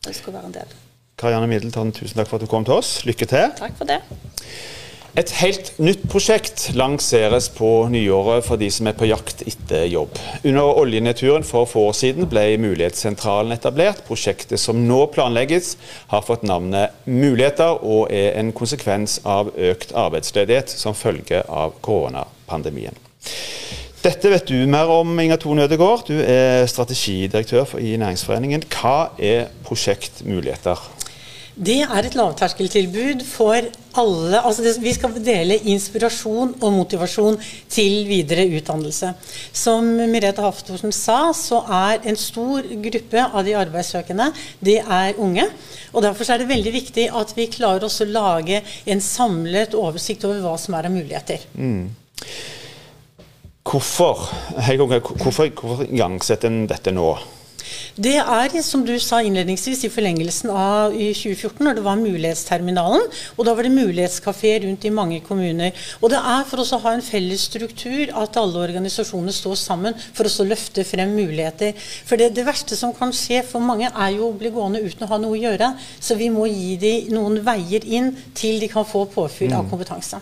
Ønsker 0.08 0.32
å 0.32 0.38
være 0.40 0.50
en 0.50 0.60
del. 0.62 0.78
Karianne 1.22 1.50
Middeltann, 1.50 1.94
tusen 1.94 2.18
takk 2.18 2.32
for 2.32 2.40
at 2.40 2.48
du 2.48 2.50
kom 2.50 2.66
til 2.66 2.80
oss. 2.80 3.02
Lykke 3.06 3.28
til. 3.30 3.52
Takk 3.60 3.76
for 3.78 3.90
det. 3.90 4.02
Et 5.12 5.32
helt 5.42 5.74
nytt 5.84 6.06
prosjekt 6.08 6.70
lanseres 6.72 7.50
på 7.52 7.68
nyåret 7.92 8.46
for 8.46 8.56
de 8.56 8.70
som 8.72 8.88
er 8.88 8.96
på 8.96 9.10
jakt 9.10 9.42
etter 9.44 9.84
jobb. 9.92 10.16
Under 10.48 10.78
oljenedturen 10.80 11.44
for 11.44 11.68
få 11.68 11.84
år 11.90 11.98
siden 12.00 12.30
ble 12.32 12.46
Mulighetssentralen 12.64 13.52
etablert. 13.52 14.06
Prosjektet 14.08 14.62
som 14.64 14.80
nå 14.88 15.02
planlegges, 15.12 15.74
har 16.14 16.24
fått 16.24 16.46
navnet 16.48 16.96
Muligheter 17.04 17.84
og 17.84 18.08
er 18.08 18.40
en 18.40 18.54
konsekvens 18.56 19.18
av 19.28 19.52
økt 19.52 19.92
arbeidsledighet 19.92 20.72
som 20.72 20.96
følge 20.96 21.44
av 21.44 21.76
koronapandemien. 21.84 22.96
Dette 24.02 24.32
vet 24.32 24.48
du 24.48 24.64
mer 24.64 24.90
om, 24.96 25.12
Inga 25.20 25.36
Tone 25.44 25.68
Ødegaard. 25.68 26.08
Du 26.08 26.24
er 26.24 26.64
strategidirektør 26.72 27.76
i 27.84 27.98
Næringsforeningen. 28.00 28.64
Hva 28.72 29.12
er 29.20 29.52
Prosjekt 29.68 30.24
Muligheter? 30.24 30.80
Det 31.62 31.78
er 31.84 32.06
et 32.08 32.16
lavterskeltilbud 32.18 33.20
for 33.28 33.68
alle. 34.02 34.40
Altså 34.40 34.64
det, 34.66 34.72
vi 34.82 34.94
skal 34.96 35.14
dele 35.22 35.60
inspirasjon 35.70 36.56
og 36.58 36.72
motivasjon 36.74 37.36
til 37.70 38.00
videre 38.10 38.48
utdannelse. 38.50 39.12
Som 39.54 39.92
Merete 40.10 40.42
Haftorsen 40.42 40.94
sa, 40.96 41.20
så 41.38 41.60
er 41.70 42.02
en 42.10 42.18
stor 42.18 42.66
gruppe 42.66 43.26
av 43.28 43.46
de 43.46 43.54
arbeidssøkende 43.60 44.32
det 44.60 44.80
er 44.82 45.20
unge. 45.22 45.46
og 45.94 46.02
Derfor 46.08 46.32
er 46.34 46.42
det 46.42 46.50
veldig 46.50 46.74
viktig 46.74 47.06
at 47.22 47.36
vi 47.38 47.46
klarer 47.54 47.86
å 47.86 48.10
lage 48.10 48.64
en 48.90 49.04
samlet 49.04 49.78
oversikt 49.78 50.26
over 50.26 50.42
hva 50.42 50.56
som 50.58 50.80
er 50.80 50.90
av 50.90 50.96
muligheter. 50.96 51.46
Mm. 51.54 51.92
Hvorfor, 53.62 54.26
hvorfor, 54.58 55.54
hvorfor 55.54 55.86
igangsetter 55.86 56.50
en 56.50 56.66
dette 56.72 56.96
nå? 56.96 57.12
Det 57.96 58.18
er, 58.22 58.56
som 58.64 58.86
du 58.88 58.94
sa 59.00 59.22
innledningsvis, 59.22 59.86
i 59.86 59.92
forlengelsen 59.92 60.52
av 60.54 60.96
i 60.96 61.12
2014, 61.14 61.60
når 61.66 61.80
det 61.80 61.86
var 61.86 62.00
Mulighetsterminalen. 62.02 63.08
Og 63.38 63.46
da 63.48 63.56
var 63.56 63.68
det 63.68 63.74
mulighetskafé 63.76 64.54
rundt 64.66 64.86
i 64.86 64.94
mange 64.94 65.20
kommuner. 65.26 65.76
Og 66.02 66.12
det 66.14 66.20
er 66.20 66.46
for 66.50 66.64
oss 66.64 66.74
å 66.76 66.82
ha 66.84 66.96
en 66.96 67.04
felles 67.06 67.46
struktur 67.50 68.12
at 68.18 68.38
alle 68.40 68.64
organisasjoner 68.64 69.36
står 69.36 69.58
sammen 69.60 69.98
for 70.02 70.30
oss 70.30 70.40
å 70.42 70.48
løfte 70.48 70.86
frem 70.88 71.14
muligheter. 71.16 71.76
For 72.08 72.20
det, 72.20 72.32
det, 72.38 72.46
verste 72.48 72.78
som 72.80 72.94
kan 72.96 73.14
skje 73.16 73.42
for 73.48 73.64
mange, 73.64 73.90
er 73.92 74.16
jo 74.16 74.30
å 74.30 74.38
bli 74.38 74.52
gående 74.54 74.82
uten 74.84 75.06
å 75.06 75.12
ha 75.12 75.20
noe 75.22 75.36
å 75.36 75.42
gjøre. 75.42 75.74
Så 76.00 76.18
vi 76.20 76.32
må 76.34 76.48
gi 76.50 76.76
dem 76.82 77.12
noen 77.16 77.42
veier 77.46 77.86
inn 77.86 78.12
til 78.38 78.62
de 78.62 78.70
kan 78.72 78.88
få 78.88 79.06
påfyll 79.12 79.54
av 79.54 79.66
mm. 79.66 79.72
kompetanse. 79.72 80.22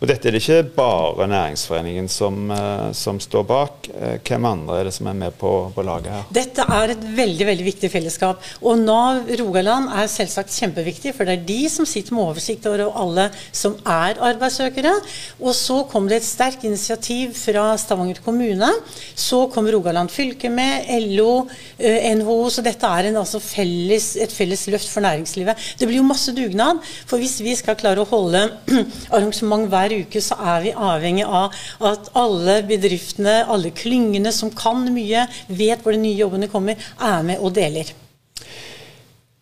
Og 0.00 0.08
dette 0.10 0.28
er 0.28 0.36
det 0.36 0.42
ikke 0.42 0.62
bare 0.76 1.28
Næringsforeningen 1.34 2.08
som, 2.12 2.50
eh, 2.52 2.90
som 2.96 3.20
står 3.20 3.46
bak. 3.48 3.88
Eh, 3.88 4.16
hvem 4.24 4.44
andre 4.48 4.80
er 4.80 4.88
det 4.88 4.94
som 4.96 5.08
er 5.10 5.16
med 5.18 5.36
på, 5.40 5.52
på 5.74 5.84
laget 5.86 6.12
her? 6.12 6.26
Dette 6.34 6.64
er 6.64 6.73
et 6.94 7.04
veldig 7.16 7.46
veldig 7.48 7.66
viktig 7.66 7.90
fellesskap. 7.92 8.42
Og 8.64 8.78
Nav 8.80 9.28
Rogaland 9.40 9.90
er 9.94 10.10
selvsagt 10.10 10.52
kjempeviktig, 10.54 11.14
for 11.14 11.28
det 11.28 11.36
er 11.36 11.46
de 11.48 11.60
som 11.72 11.86
sitter 11.88 12.16
med 12.16 12.24
oversikt 12.24 12.66
over 12.70 12.86
alle 12.90 13.28
som 13.54 13.76
er 13.86 14.18
arbeidssøkere. 14.30 14.92
Og 15.40 15.54
så 15.56 15.80
kom 15.90 16.08
det 16.10 16.20
et 16.20 16.26
sterkt 16.26 16.64
initiativ 16.66 17.34
fra 17.38 17.66
Stavanger 17.80 18.20
kommune. 18.24 18.70
Så 19.14 19.44
kom 19.54 19.68
Rogaland 19.70 20.12
fylke 20.12 20.50
med, 20.52 20.88
LO, 21.14 21.46
eh, 21.78 22.10
NHO. 22.18 22.38
Så 22.50 22.64
dette 22.64 22.86
er 22.86 23.10
en, 23.10 23.20
altså 23.22 23.40
felles, 23.42 24.14
et 24.20 24.32
felles 24.32 24.66
løft 24.72 24.90
for 24.90 25.04
næringslivet. 25.04 25.70
Det 25.78 25.88
blir 25.88 26.00
jo 26.00 26.08
masse 26.08 26.34
dugnad. 26.34 26.82
For 27.06 27.22
hvis 27.22 27.38
vi 27.44 27.54
skal 27.58 27.78
klare 27.80 28.02
å 28.02 28.08
holde 28.08 28.46
arrangement 29.14 29.68
hver 29.70 29.94
uke, 30.00 30.22
så 30.24 30.38
er 30.40 30.66
vi 30.66 30.74
avhengig 30.74 31.26
av 31.28 31.54
at 31.84 32.10
alle 32.18 32.60
bedriftene, 32.66 33.42
alle 33.50 33.72
klyngene 33.74 34.32
som 34.34 34.50
kan 34.54 34.82
mye, 34.94 35.26
vet 35.48 35.82
hvor 35.84 35.94
de 35.94 36.02
nye 36.02 36.18
jobbene 36.18 36.48
kommer, 36.50 36.63
er 36.72 37.22
med 37.26 37.38
og 37.44 37.54
deler. 37.54 37.90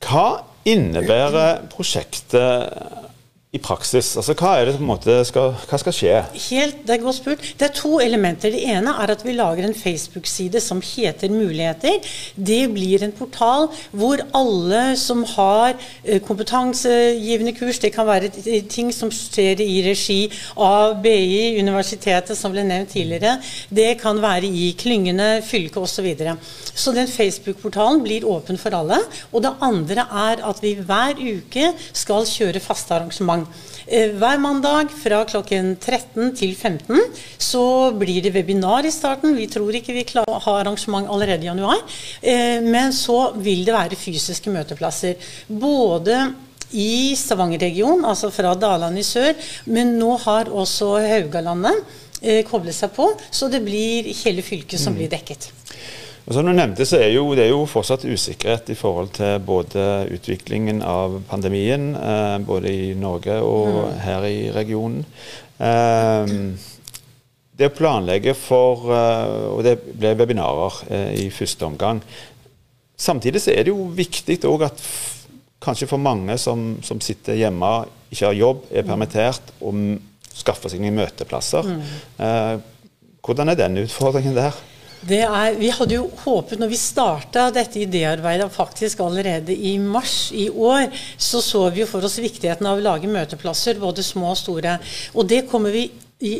Hva 0.03 0.27
innebærer 0.69 1.65
prosjektet 1.71 3.12
i 3.53 3.59
praksis? 3.61 4.15
Altså, 4.17 4.33
hva, 4.33 4.55
er 4.57 4.65
det, 4.65 4.79
på 4.79 4.81
en 4.81 4.89
måte, 4.89 5.15
skal, 5.29 5.51
hva 5.69 5.79
skal 5.81 5.93
skje? 5.93 6.13
Helt, 6.47 6.79
Det 6.87 6.95
er 6.95 7.03
godt 7.03 7.19
spurt. 7.19 7.43
Det 7.61 7.67
er 7.67 7.75
to 7.77 7.99
elementer. 8.01 8.49
Det 8.55 8.63
ene 8.65 8.95
er 8.97 9.11
at 9.13 9.25
vi 9.27 9.35
lager 9.37 9.67
en 9.67 9.77
Facebook-side 9.77 10.61
som 10.65 10.81
heter 10.81 11.29
Muligheter. 11.29 11.99
Det 12.33 12.63
blir 12.73 13.05
en 13.05 13.13
portal 13.13 13.69
hvor 13.93 14.23
alle 14.33 14.97
som 14.97 15.21
har 15.35 15.75
eh, 15.77 16.23
kompetansegivende 16.25 17.53
kurs, 17.59 17.79
det 17.83 17.93
kan 17.93 18.09
være 18.09 18.31
ting 18.73 18.89
som 18.93 19.13
skjer 19.13 19.61
i 19.61 19.83
regi 19.85 20.33
av 20.57 20.97
BI, 21.05 21.61
universitetet 21.61 22.39
som 22.39 22.57
ble 22.57 22.65
nevnt 22.65 22.95
tidligere, 22.97 23.37
det 23.69 23.99
kan 24.01 24.17
være 24.23 24.49
i 24.49 24.71
klyngene, 24.81 25.43
fylket 25.45 25.77
osv. 25.77 25.91
Så, 25.93 26.01
videre. 26.01 26.39
så 26.75 26.91
den 26.97 27.07
Facebook-portalen 27.07 28.01
blir 28.03 28.25
åpen 28.25 28.57
for 28.57 28.73
alle. 28.73 28.97
Og 29.31 29.45
det 29.45 29.53
andre 29.61 30.09
er 30.09 30.41
at 30.49 30.65
vi 30.65 30.73
hver 30.81 31.21
uke 31.21 31.69
skal 31.93 32.25
kjøre 32.27 32.65
faste 32.65 32.97
arrangement. 32.97 33.42
Eh, 33.87 34.13
hver 34.19 34.41
mandag 34.43 34.93
fra 34.95 35.23
klokken 35.29 35.75
13 35.77 36.33
til 36.39 36.55
15 36.55 37.01
så 37.43 37.65
blir 37.99 38.23
det 38.25 38.35
webinar 38.35 38.87
i 38.87 38.93
starten. 38.95 39.37
Vi 39.37 39.49
tror 39.51 39.75
ikke 39.75 39.97
vi 39.97 40.07
har 40.15 40.61
arrangement 40.61 41.11
allerede 41.11 41.47
i 41.47 41.51
januar. 41.51 41.83
Eh, 42.21 42.61
men 42.63 42.93
så 42.93 43.33
vil 43.37 43.65
det 43.67 43.77
være 43.77 43.99
fysiske 43.99 44.53
møteplasser. 44.53 45.17
Både 45.49 46.33
i 46.73 47.15
Stavanger-regionen, 47.17 48.05
altså 48.09 48.31
fra 48.33 48.55
Daland 48.57 48.99
i 48.99 49.05
sør, 49.05 49.35
men 49.69 49.97
nå 49.99 50.15
har 50.25 50.49
også 50.49 50.95
Haugalandet 51.05 51.83
eh, 52.23 52.41
koblet 52.49 52.77
seg 52.77 52.95
på. 52.97 53.11
Så 53.31 53.51
det 53.53 53.63
blir 53.65 54.09
hele 54.25 54.45
fylket 54.45 54.81
som 54.81 54.95
mm. 54.95 55.01
blir 55.01 55.13
dekket. 55.13 55.51
Og 56.23 56.35
som 56.37 56.47
du 56.47 56.53
nevnte, 56.55 56.87
så 56.87 57.01
er 57.03 57.09
jo, 57.17 57.25
det 57.35 57.49
er 57.49 57.51
jo 57.51 57.65
fortsatt 57.67 58.05
usikkerhet 58.07 58.71
i 58.71 58.79
forhold 58.79 59.11
til 59.17 59.41
både 59.43 59.87
utviklingen 60.15 60.83
av 60.87 61.19
pandemien, 61.31 61.89
eh, 61.99 62.37
både 62.47 62.71
i 62.71 62.93
Norge 62.95 63.41
og 63.43 63.73
mm. 63.73 63.97
her 64.05 64.27
i 64.29 64.37
regionen. 64.55 65.03
Eh, 65.59 66.37
det 67.59 67.69
å 67.69 67.75
planlegge 67.77 68.35
for 68.39 68.87
eh, 68.91 69.33
Og 69.53 69.61
det 69.67 69.77
ble 69.85 70.15
webinarer 70.19 70.79
eh, 70.89 71.11
i 71.25 71.27
første 71.35 71.67
omgang. 71.69 72.01
Samtidig 72.97 73.43
så 73.43 73.53
er 73.53 73.67
det 73.67 73.75
jo 73.75 73.91
viktig 73.93 74.39
òg 74.49 74.69
at 74.71 74.83
kanskje 75.63 75.89
for 75.91 76.03
mange 76.03 76.37
som, 76.43 76.77
som, 76.83 77.01
sitter 77.03 77.39
hjemme, 77.39 77.71
ikke 78.11 78.29
har 78.29 78.39
jobb, 78.39 78.65
er 78.71 78.87
permittert 78.87 79.53
og 79.63 79.79
skaffer 80.33 80.73
seg 80.73 80.83
nye 80.83 80.95
møteplasser. 80.95 81.69
Mm. 81.69 81.83
Eh, 82.27 82.55
hvordan 83.23 83.53
er 83.53 83.59
den 83.59 83.83
utfordringen 83.85 84.35
der? 84.39 84.57
Er, 85.03 85.57
vi 85.59 85.71
hadde 85.75 85.97
jo 85.97 86.05
håpet, 86.23 86.61
når 86.63 86.71
vi 86.71 86.79
starta 86.79 87.49
dette 87.51 87.81
idéarbeidet 87.83 88.47
faktisk 88.55 89.01
allerede 89.03 89.55
i 89.55 89.75
mars 89.83 90.31
i 90.31 90.47
år, 90.47 90.93
så 91.19 91.41
så 91.43 91.65
vi 91.75 91.83
jo 91.83 91.89
for 91.91 92.07
oss 92.07 92.21
viktigheten 92.23 92.69
av 92.71 92.79
å 92.79 92.85
lage 92.85 93.11
møteplasser, 93.11 93.81
både 93.83 94.05
små 94.07 94.31
og 94.31 94.39
store. 94.39 94.77
Og 95.19 95.27
det 95.27 95.45
kommer 95.51 95.75
vi 95.75 95.89
i, 96.23 96.33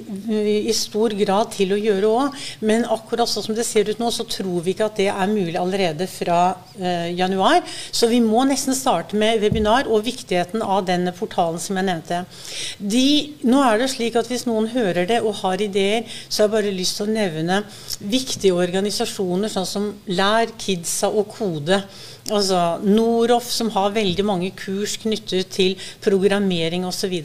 i, 0.69 0.73
stor 0.77 1.15
grad 1.19 1.51
til 1.55 1.75
å 1.75 1.81
gjøre 1.81 2.11
òg. 2.11 2.37
Men 2.67 2.87
akkurat 2.87 3.31
sånn 3.31 3.47
som 3.49 3.57
det 3.57 3.67
ser 3.67 3.91
ut 3.91 4.01
nå, 4.03 4.11
så 4.15 4.27
tror 4.29 4.63
vi 4.65 4.75
ikke 4.75 4.89
at 4.89 5.01
det 5.01 5.09
er 5.13 5.31
mulig 5.33 5.59
allerede 5.61 6.07
fra 6.11 6.41
eh, 6.79 7.11
januar. 7.19 7.63
Så 7.91 8.09
vi 8.11 8.23
må 8.25 8.45
nesten 8.49 8.77
starte 8.79 9.19
med 9.19 9.43
webinar 9.43 9.91
og 9.91 10.05
viktigheten 10.07 10.63
av 10.63 10.85
denne 10.89 11.15
portalen 11.17 11.61
som 11.63 11.79
jeg 11.79 11.89
nevnte. 11.89 12.23
De, 12.79 13.07
nå 13.49 13.63
er 13.67 13.83
det 13.83 13.91
slik 13.93 14.17
at 14.19 14.31
Hvis 14.33 14.47
noen 14.47 14.71
hører 14.73 15.05
det 15.09 15.19
og 15.21 15.35
har 15.43 15.61
ideer, 15.61 16.07
så 16.29 16.43
har 16.43 16.49
jeg 16.49 16.55
bare 16.55 16.73
lyst 16.73 16.97
til 16.99 17.09
å 17.09 17.13
nevne 17.13 17.59
viktige 18.01 18.57
organisasjoner 18.57 19.53
sånn 19.53 19.69
som 19.69 19.91
Lær, 20.09 20.55
Kidsa 20.61 21.11
og 21.11 21.29
Kode. 21.35 21.83
Altså 22.31 22.79
Noroff, 22.87 23.49
som 23.51 23.73
har 23.75 23.95
veldig 23.97 24.25
mange 24.27 24.53
kurs 24.55 24.95
knyttet 25.03 25.51
til 25.57 25.75
programmering 26.05 26.87
osv. 26.87 27.17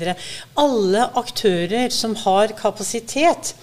Alle 0.57 1.03
aktører 1.21 1.93
som 1.93 2.15
har 2.23 2.55
kapasitet, 2.57 3.53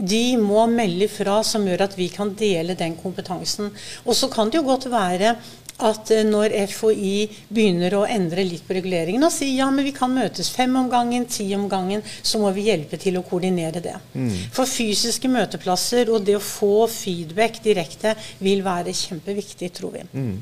de 0.00 0.36
må 0.40 0.64
melde 0.70 1.06
fra 1.12 1.40
som 1.46 1.66
gjør 1.68 1.84
at 1.84 1.96
vi 1.98 2.08
kan 2.10 2.32
dele 2.34 2.74
den 2.78 2.96
kompetansen. 2.98 3.70
Og 4.06 4.16
så 4.16 4.30
kan 4.32 4.50
det 4.50 4.58
jo 4.60 4.66
godt 4.66 4.88
være 4.90 5.36
at 5.80 6.10
eh, 6.12 6.26
når 6.26 6.54
FHI 6.68 7.14
begynner 7.48 7.96
å 7.96 8.04
endre 8.08 8.44
litt 8.46 8.66
på 8.66 8.76
reguleringen 8.76 9.24
og 9.26 9.32
sier 9.34 9.62
ja, 9.62 9.68
men 9.72 9.86
vi 9.86 9.94
kan 9.96 10.12
møtes 10.12 10.50
fem 10.52 10.74
om 10.76 10.90
gangen, 10.92 11.26
ti 11.30 11.48
om 11.56 11.66
gangen, 11.70 12.04
så 12.22 12.40
må 12.42 12.52
vi 12.56 12.68
hjelpe 12.68 13.00
til 13.00 13.18
å 13.20 13.24
koordinere 13.26 13.82
det. 13.84 13.96
Mm. 14.14 14.30
For 14.54 14.68
fysiske 14.68 15.30
møteplasser 15.32 16.12
og 16.12 16.26
det 16.26 16.36
å 16.38 16.44
få 16.44 16.86
feedback 16.90 17.62
direkte 17.64 18.16
vil 18.44 18.64
være 18.66 18.96
kjempeviktig, 18.96 19.72
tror 19.76 19.96
vi. 19.96 20.06
Mm. 20.12 20.40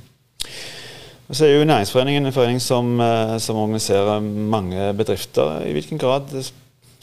Så 1.33 1.45
er 1.45 1.59
jo 1.59 1.65
Næringsforeningen 1.65 2.27
en 2.27 2.33
forening 2.33 2.61
som, 2.61 3.01
eh, 3.01 3.39
som, 3.41 3.57
organiserer 3.57 4.21
mange 4.21 4.95
bedrifter. 4.95 5.61
I 5.61 5.73
hvilken 5.73 5.99
grad 5.99 6.43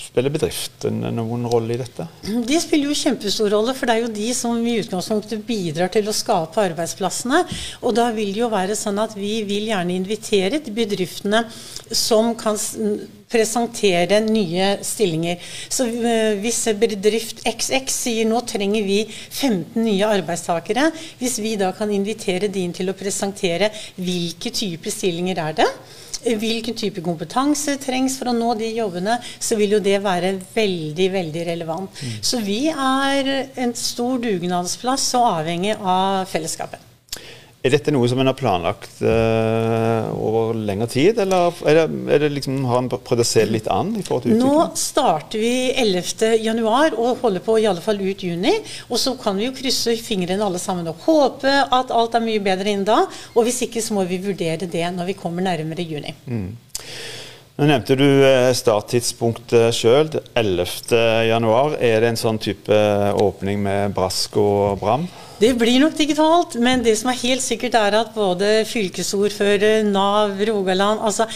spiller 0.05 0.33
bedriftene 0.33 1.11
noen 1.13 1.47
rolle 1.49 1.75
i 1.75 1.79
dette? 1.81 2.07
De 2.23 2.59
spiller 2.61 2.89
jo 2.89 2.97
kjempestor 2.97 3.51
rolle, 3.53 3.75
for 3.77 3.89
det 3.89 3.97
er 3.97 4.05
jo 4.05 4.13
de 4.13 4.29
som 4.37 4.59
i 4.61 4.77
utgangspunktet 4.81 5.43
bidrar 5.47 5.91
til 5.93 6.07
å 6.07 6.15
skape 6.15 6.63
arbeidsplassene. 6.69 7.43
Og 7.83 7.95
da 7.97 8.09
vil 8.15 8.33
det 8.35 8.43
jo 8.43 8.51
være 8.53 8.77
sånn 8.79 9.01
at 9.03 9.17
vi 9.17 9.39
vil 9.47 9.69
gjerne 9.71 9.95
invitere 9.97 10.61
de 10.63 10.73
bedriftene 10.75 11.45
som 11.91 12.33
kan 12.39 12.57
presentere 13.31 14.19
nye 14.23 14.69
stillinger. 14.85 15.41
Så 15.69 15.87
eh, 15.89 16.37
hvis 16.41 16.61
bedrift 16.79 17.43
XX 17.45 17.91
sier 17.91 18.29
nå 18.29 18.41
trenger 18.47 18.85
vi 18.85 19.01
15 19.09 19.81
nye 19.81 20.13
arbeidstakere, 20.17 20.89
hvis 21.19 21.39
vi 21.43 21.55
da 21.59 21.71
kan 21.75 21.91
invitere 21.93 22.51
de 22.51 22.63
inn 22.65 22.75
til 22.75 22.91
å 22.91 22.97
presentere 22.97 23.71
hvilke 23.97 24.53
typer 24.55 24.93
stillinger 24.93 25.41
er 25.47 25.61
det, 25.63 25.69
hvilken 26.25 26.77
type 26.77 27.03
kompetanse 27.05 27.77
trengs 27.81 28.17
for 28.19 28.31
å 28.31 28.35
nå 28.37 28.55
de 28.59 28.71
jobbene, 28.75 29.19
så 29.39 29.57
vil 29.59 29.77
jo 29.77 29.83
det 29.83 29.99
være 30.03 30.33
veldig, 30.55 31.11
veldig 31.19 31.45
relevant. 31.51 32.01
Mm. 32.01 32.17
Så 32.25 32.41
vi 32.45 32.59
er 32.71 33.31
en 33.61 33.75
stor 33.77 34.19
dugnadsplass 34.23 35.11
og 35.19 35.29
avhengig 35.39 35.77
av 35.77 36.25
fellesskapet. 36.31 36.94
Er 37.65 37.73
dette 37.73 37.89
noe 37.89 38.05
som 38.05 38.19
en 38.21 38.29
har 38.29 38.35
planlagt 38.37 38.99
uh, 39.01 40.11
over 40.21 40.53
lengre 40.67 40.85
tid, 40.91 41.17
eller 41.23 41.55
er 41.65 41.79
det, 41.79 41.85
er 42.13 42.21
det 42.21 42.29
liksom, 42.35 42.59
har 42.69 42.83
en 42.83 42.89
prøvd 42.93 43.23
å 43.23 43.25
se 43.25 43.45
litt 43.49 43.69
an? 43.73 43.89
i 43.97 44.03
forhold 44.05 44.27
til 44.27 44.35
utviklingen? 44.35 44.59
Nå 44.59 44.77
starter 44.77 45.41
vi 45.41 45.55
11.1 45.73 46.93
og 46.93 47.23
holder 47.23 47.41
på 47.47 47.57
i 47.57 47.65
alle 47.65 47.81
fall 47.81 48.03
ut 48.03 48.21
juni. 48.27 48.53
Og 48.91 49.01
så 49.01 49.15
kan 49.17 49.39
vi 49.39 49.47
jo 49.47 49.55
krysse 49.57 49.97
fingrene 49.97 50.45
alle 50.45 50.61
sammen 50.61 50.91
og 50.93 51.01
håpe 51.07 51.49
at 51.49 51.93
alt 51.95 52.19
er 52.19 52.25
mye 52.27 52.43
bedre 52.45 52.69
innen 52.69 52.85
da. 52.85 53.01
Og 53.33 53.49
hvis 53.49 53.63
ikke 53.65 53.81
så 53.81 53.97
må 53.97 54.05
vi 54.05 54.21
vurdere 54.21 54.69
det 54.69 54.85
når 54.93 55.09
vi 55.09 55.17
kommer 55.17 55.45
nærmere 55.49 55.89
juni. 55.89 56.13
Mm. 56.29 56.49
Nå 57.55 57.69
nevnte 57.71 57.95
du 57.95 58.07
eh, 58.27 58.51
starttidspunktet 58.53 59.73
sjøl, 59.73 60.09
11.1. 60.35 61.77
Er 61.79 62.01
det 62.03 62.09
en 62.13 62.25
sånn 62.27 62.39
type 62.45 62.81
åpning 63.15 63.61
med 63.63 63.95
brask 63.95 64.37
og 64.37 64.81
bram? 64.81 65.09
Det 65.35 65.49
blir 65.59 65.81
nok 65.83 65.97
digitalt, 65.97 66.53
men 66.63 66.83
det 66.85 66.93
som 66.95 67.09
er 67.11 67.17
helt 67.19 67.43
sikkert, 67.43 67.75
er 67.75 67.97
at 67.99 68.13
både 68.15 68.61
fylkesordfører, 68.69 69.83
Nav, 69.83 70.37
Rogaland, 70.47 71.01
altså 71.03 71.27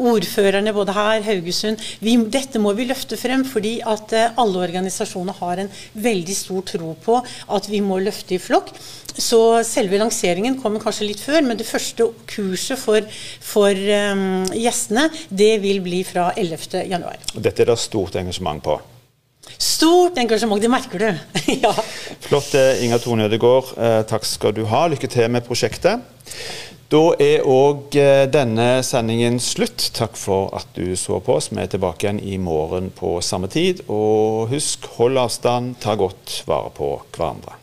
ordførerne 0.00 0.72
både 0.72 0.94
her, 0.96 1.20
Haugesund 1.26 1.82
vi, 2.00 2.16
Dette 2.32 2.60
må 2.62 2.72
vi 2.78 2.88
løfte 2.88 3.18
frem, 3.20 3.44
fordi 3.44 3.78
at 3.84 4.16
alle 4.30 4.64
organisasjoner 4.64 5.36
har 5.42 5.60
en 5.60 5.70
veldig 5.92 6.38
stor 6.40 6.64
tro 6.72 6.94
på 7.04 7.20
at 7.20 7.68
vi 7.68 7.82
må 7.84 8.00
løfte 8.00 8.38
i 8.38 8.40
flokk. 8.40 8.72
Så 9.18 9.60
selve 9.66 9.98
lanseringen 10.00 10.56
kommer 10.62 10.80
kanskje 10.80 11.10
litt 11.10 11.20
før, 11.20 11.42
men 11.44 11.58
det 11.60 11.68
første 11.68 12.08
kurset 12.30 12.80
for, 12.80 13.04
for 13.44 13.74
um, 13.74 14.46
gjestene 14.56 15.08
det 15.28 15.56
vil 15.64 15.82
bli 15.84 16.04
fra 16.06 16.30
11.1. 16.38 17.34
Dette 17.36 17.66
er 17.66 17.74
det 17.74 17.82
stort 17.82 18.16
engasjement 18.16 18.64
på? 18.64 18.78
Stort 19.56 20.18
engasjement, 20.18 20.60
det 20.62 20.70
merker 20.70 21.02
du. 21.02 21.08
ja. 21.64 21.72
Flott, 22.26 22.54
Inga 22.54 22.80
Inger 22.84 23.02
Tone 23.02 23.28
Ødegaard. 23.28 23.74
Eh, 23.78 24.00
takk 24.10 24.26
skal 24.28 24.56
du 24.56 24.64
ha. 24.70 24.86
Lykke 24.90 25.10
til 25.10 25.30
med 25.32 25.46
prosjektet. 25.46 26.04
Da 26.88 27.02
er 27.20 27.44
òg 27.44 27.96
eh, 28.00 28.24
denne 28.32 28.80
sendingen 28.86 29.36
slutt. 29.44 29.90
Takk 29.96 30.16
for 30.16 30.54
at 30.56 30.70
du 30.76 30.96
så 30.96 31.18
på 31.20 31.36
oss. 31.36 31.50
Vi 31.52 31.60
er 31.60 31.68
tilbake 31.68 32.06
igjen 32.06 32.20
i 32.24 32.38
morgen 32.40 32.88
på 32.96 33.18
samme 33.24 33.50
tid. 33.52 33.84
Og 33.92 34.48
husk, 34.54 34.88
hold 34.96 35.20
avstand, 35.20 35.76
ta 35.82 35.98
godt 36.00 36.42
vare 36.48 36.72
på 36.72 36.94
hverandre. 37.12 37.58